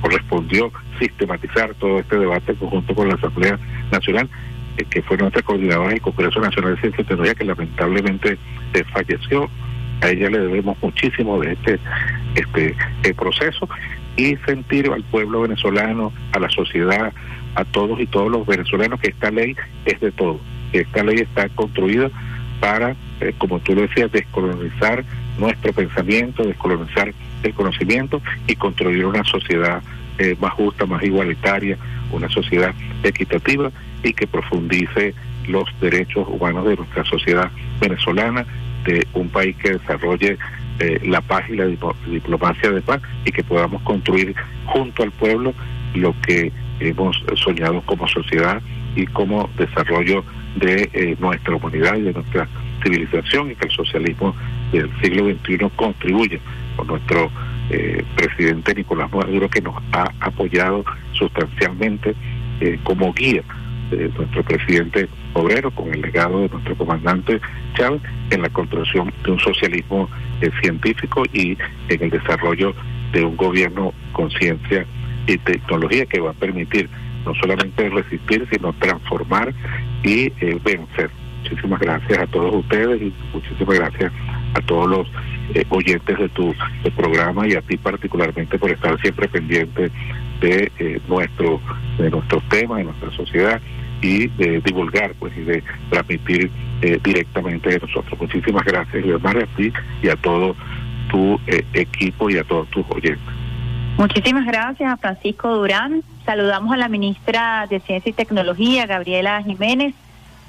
correspondió 0.00 0.70
sistematizar 0.98 1.74
todo 1.76 2.00
este 2.00 2.18
debate 2.18 2.54
junto 2.60 2.94
con 2.94 3.08
la 3.08 3.14
Asamblea 3.14 3.58
Nacional, 3.90 4.28
eh, 4.76 4.84
que 4.90 5.00
fue 5.02 5.16
nuestra 5.16 5.40
coordinadora 5.42 5.90
del 5.90 6.02
Congreso 6.02 6.40
Nacional 6.40 6.74
de 6.74 6.80
Ciencia 6.82 7.00
y 7.00 7.04
Tecnología, 7.04 7.34
que 7.34 7.44
lamentablemente 7.44 8.38
falleció. 8.92 9.48
A 10.02 10.08
ella 10.08 10.30
le 10.30 10.40
debemos 10.40 10.76
muchísimo 10.82 11.40
de 11.40 11.52
este, 11.52 11.78
este 12.34 13.14
proceso 13.14 13.68
y 14.16 14.36
sentir 14.44 14.90
al 14.90 15.04
pueblo 15.04 15.42
venezolano, 15.42 16.12
a 16.32 16.40
la 16.40 16.50
sociedad, 16.50 17.12
a 17.54 17.64
todos 17.64 18.00
y 18.00 18.06
todos 18.06 18.30
los 18.30 18.44
venezolanos 18.46 19.00
que 19.00 19.10
esta 19.10 19.30
ley 19.30 19.56
es 19.86 20.00
de 20.00 20.10
todo, 20.10 20.40
que 20.72 20.80
esta 20.80 21.04
ley 21.04 21.18
está 21.18 21.48
construida 21.50 22.10
para, 22.62 22.94
eh, 23.20 23.34
como 23.38 23.58
tú 23.58 23.74
lo 23.74 23.82
decías, 23.82 24.12
descolonizar 24.12 25.04
nuestro 25.36 25.72
pensamiento, 25.72 26.44
descolonizar 26.44 27.12
el 27.42 27.54
conocimiento 27.54 28.22
y 28.46 28.54
construir 28.54 29.04
una 29.04 29.24
sociedad 29.24 29.82
eh, 30.18 30.36
más 30.40 30.52
justa, 30.52 30.86
más 30.86 31.02
igualitaria, 31.02 31.76
una 32.12 32.28
sociedad 32.28 32.72
equitativa 33.02 33.72
y 34.04 34.12
que 34.12 34.28
profundice 34.28 35.12
los 35.48 35.64
derechos 35.80 36.24
humanos 36.28 36.64
de 36.64 36.76
nuestra 36.76 37.04
sociedad 37.04 37.50
venezolana, 37.80 38.46
de 38.84 39.08
un 39.12 39.28
país 39.28 39.56
que 39.56 39.72
desarrolle 39.72 40.38
eh, 40.78 41.00
la 41.04 41.20
paz 41.20 41.42
y 41.48 41.56
la 41.56 41.66
diplomacia 41.66 42.70
de 42.70 42.80
paz 42.80 43.02
y 43.24 43.32
que 43.32 43.42
podamos 43.42 43.82
construir 43.82 44.36
junto 44.66 45.02
al 45.02 45.10
pueblo 45.10 45.52
lo 45.94 46.14
que 46.20 46.52
hemos 46.78 47.24
soñado 47.34 47.82
como 47.82 48.06
sociedad 48.06 48.62
y 48.94 49.04
como 49.06 49.50
desarrollo 49.58 50.24
de 50.56 50.90
eh, 50.92 51.16
nuestra 51.18 51.56
humanidad 51.56 51.96
y 51.96 52.02
de 52.02 52.12
nuestra 52.12 52.48
civilización 52.82 53.50
y 53.50 53.54
que 53.54 53.66
el 53.66 53.72
socialismo 53.72 54.34
del 54.72 54.90
siglo 55.00 55.24
XXI 55.24 55.70
contribuye 55.76 56.40
con 56.76 56.86
nuestro 56.88 57.30
eh, 57.70 58.04
presidente 58.16 58.74
Nicolás 58.74 59.10
Maduro 59.12 59.48
que 59.48 59.60
nos 59.60 59.74
ha 59.92 60.10
apoyado 60.20 60.84
sustancialmente 61.12 62.14
eh, 62.60 62.78
como 62.82 63.12
guía 63.12 63.42
de 63.90 64.08
nuestro 64.08 64.42
presidente 64.42 65.08
obrero 65.34 65.70
con 65.70 65.92
el 65.92 66.00
legado 66.00 66.40
de 66.40 66.48
nuestro 66.48 66.74
comandante 66.76 67.40
Chávez 67.74 68.00
en 68.30 68.42
la 68.42 68.48
construcción 68.48 69.12
de 69.24 69.30
un 69.30 69.38
socialismo 69.38 70.08
científico 70.60 71.22
y 71.32 71.56
en 71.88 72.02
el 72.02 72.10
desarrollo 72.10 72.74
de 73.12 73.24
un 73.24 73.36
gobierno 73.36 73.92
con 74.12 74.30
ciencia 74.30 74.86
y 75.26 75.38
tecnología 75.38 76.06
que 76.06 76.20
va 76.20 76.30
a 76.30 76.34
permitir 76.34 76.88
no 77.24 77.34
solamente 77.34 77.88
resistir, 77.88 78.46
sino 78.50 78.72
transformar 78.74 79.52
y 80.02 80.32
eh, 80.40 80.58
vencer. 80.64 81.10
Muchísimas 81.42 81.80
gracias 81.80 82.18
a 82.18 82.26
todos 82.26 82.54
ustedes 82.54 83.02
y 83.02 83.12
muchísimas 83.32 83.78
gracias 83.78 84.12
a 84.54 84.60
todos 84.62 84.88
los 84.88 85.08
eh, 85.54 85.64
oyentes 85.70 86.18
de 86.18 86.28
tu 86.28 86.54
programa 86.96 87.46
y 87.48 87.54
a 87.54 87.62
ti 87.62 87.76
particularmente 87.76 88.58
por 88.58 88.70
estar 88.70 89.00
siempre 89.00 89.28
pendiente 89.28 89.90
de 90.40 90.72
eh, 90.78 91.00
nuestro 91.08 91.60
de 91.98 92.10
nuestros 92.10 92.42
temas, 92.48 92.78
de 92.78 92.84
nuestra 92.84 93.10
sociedad 93.12 93.60
y 94.00 94.28
de 94.28 94.60
divulgar 94.60 95.14
pues 95.18 95.36
y 95.36 95.42
de 95.42 95.62
transmitir 95.90 96.50
directamente 97.04 97.68
de 97.68 97.78
nosotros. 97.78 98.20
Muchísimas 98.20 98.64
gracias, 98.64 99.06
Leonardo, 99.06 99.44
a 99.44 99.56
ti 99.56 99.72
y 100.02 100.08
a 100.08 100.16
todo 100.16 100.56
tu 101.08 101.38
equipo 101.72 102.28
y 102.28 102.38
a 102.38 102.42
todos 102.42 102.68
tus 102.70 102.84
oyentes. 102.90 103.41
Muchísimas 103.98 104.46
gracias 104.46 104.92
a 104.92 104.96
Francisco 104.96 105.54
Durán. 105.54 106.02
Saludamos 106.24 106.72
a 106.72 106.76
la 106.76 106.88
ministra 106.88 107.66
de 107.68 107.80
Ciencia 107.80 108.10
y 108.10 108.12
Tecnología, 108.12 108.86
Gabriela 108.86 109.42
Jiménez, 109.42 109.94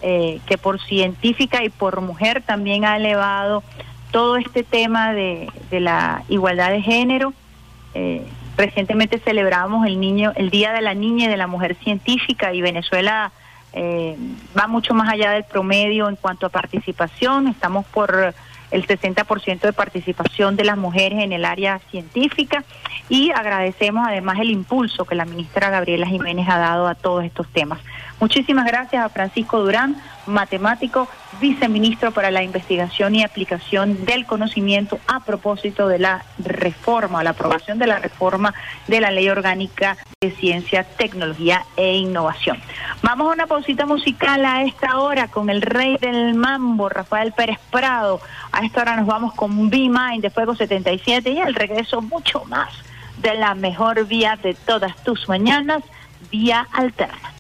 eh, 0.01 0.39
que 0.45 0.57
por 0.57 0.81
científica 0.81 1.63
y 1.63 1.69
por 1.69 2.01
mujer 2.01 2.41
también 2.41 2.85
ha 2.85 2.97
elevado 2.97 3.63
todo 4.11 4.37
este 4.37 4.63
tema 4.63 5.13
de, 5.13 5.49
la 5.71 6.23
igualdad 6.29 6.71
de 6.71 6.81
género. 6.81 7.33
Eh, 7.93 8.25
recientemente 8.57 9.19
celebramos 9.19 9.85
el 9.87 9.99
niño, 9.99 10.31
el 10.35 10.49
Día 10.49 10.71
de 10.71 10.81
la 10.81 10.93
Niña 10.93 11.25
y 11.25 11.29
de 11.29 11.37
la 11.37 11.47
Mujer 11.47 11.75
Científica 11.75 12.53
y 12.53 12.61
Venezuela 12.61 13.31
eh, 13.73 14.15
va 14.57 14.67
mucho 14.67 14.93
más 14.93 15.09
allá 15.09 15.31
del 15.31 15.43
promedio 15.43 16.07
en 16.07 16.15
cuanto 16.15 16.45
a 16.45 16.49
participación. 16.49 17.47
Estamos 17.47 17.85
por 17.87 18.33
el 18.73 18.87
60% 18.87 19.61
de 19.61 19.71
participación 19.71 20.55
de 20.55 20.65
las 20.65 20.77
mujeres 20.77 21.23
en 21.23 21.31
el 21.31 21.45
área 21.45 21.79
científica 21.91 22.63
y 23.07 23.29
agradecemos 23.29 24.05
además 24.07 24.39
el 24.39 24.49
impulso 24.49 25.05
que 25.05 25.13
la 25.13 25.25
ministra 25.25 25.69
Gabriela 25.69 26.07
Jiménez 26.07 26.47
ha 26.49 26.57
dado 26.57 26.87
a 26.87 26.95
todos 26.95 27.23
estos 27.23 27.47
temas. 27.49 27.79
Muchísimas 28.19 28.65
gracias 28.65 29.03
a 29.03 29.09
Francisco 29.09 29.59
Durán, 29.59 29.97
matemático, 30.25 31.09
viceministro 31.41 32.11
para 32.11 32.31
la 32.31 32.43
investigación 32.43 33.15
y 33.15 33.23
aplicación 33.23 34.05
del 34.05 34.25
conocimiento 34.25 34.99
a 35.07 35.19
propósito 35.19 35.87
de 35.87 35.99
la 35.99 36.23
reforma, 36.39 37.23
la 37.23 37.31
aprobación 37.31 37.79
de 37.79 37.87
la 37.87 37.99
reforma 37.99 38.53
de 38.87 39.01
la 39.01 39.11
Ley 39.11 39.29
Orgánica 39.29 39.97
de 40.21 40.31
Ciencia, 40.31 40.83
Tecnología 40.83 41.65
e 41.75 41.97
Innovación. 41.97 42.59
Vamos 43.01 43.29
a 43.29 43.33
una 43.33 43.47
pausita 43.47 43.85
musical 43.85 44.45
a 44.45 44.63
esta 44.63 44.99
hora 44.99 45.27
con 45.27 45.49
el 45.49 45.61
rey 45.61 45.97
del 45.97 46.33
mambo, 46.35 46.87
Rafael 46.87 47.33
Pérez 47.33 47.59
Prado. 47.71 48.21
A 48.51 48.65
esta 48.65 48.81
hora 48.81 48.95
nos 48.95 49.07
vamos 49.07 49.33
con 49.33 49.69
Be 49.69 49.89
Mind 49.89 50.21
de 50.21 50.29
Fuego 50.29 50.55
77 50.55 51.29
y 51.31 51.39
al 51.39 51.53
regreso 51.53 52.01
mucho 52.01 52.45
más 52.45 52.69
de 53.17 53.35
la 53.35 53.55
mejor 53.55 54.05
vía 54.05 54.37
de 54.41 54.53
todas 54.53 54.95
tus 55.03 55.27
mañanas, 55.27 55.83
vía 56.31 56.67
alterna. 56.71 57.31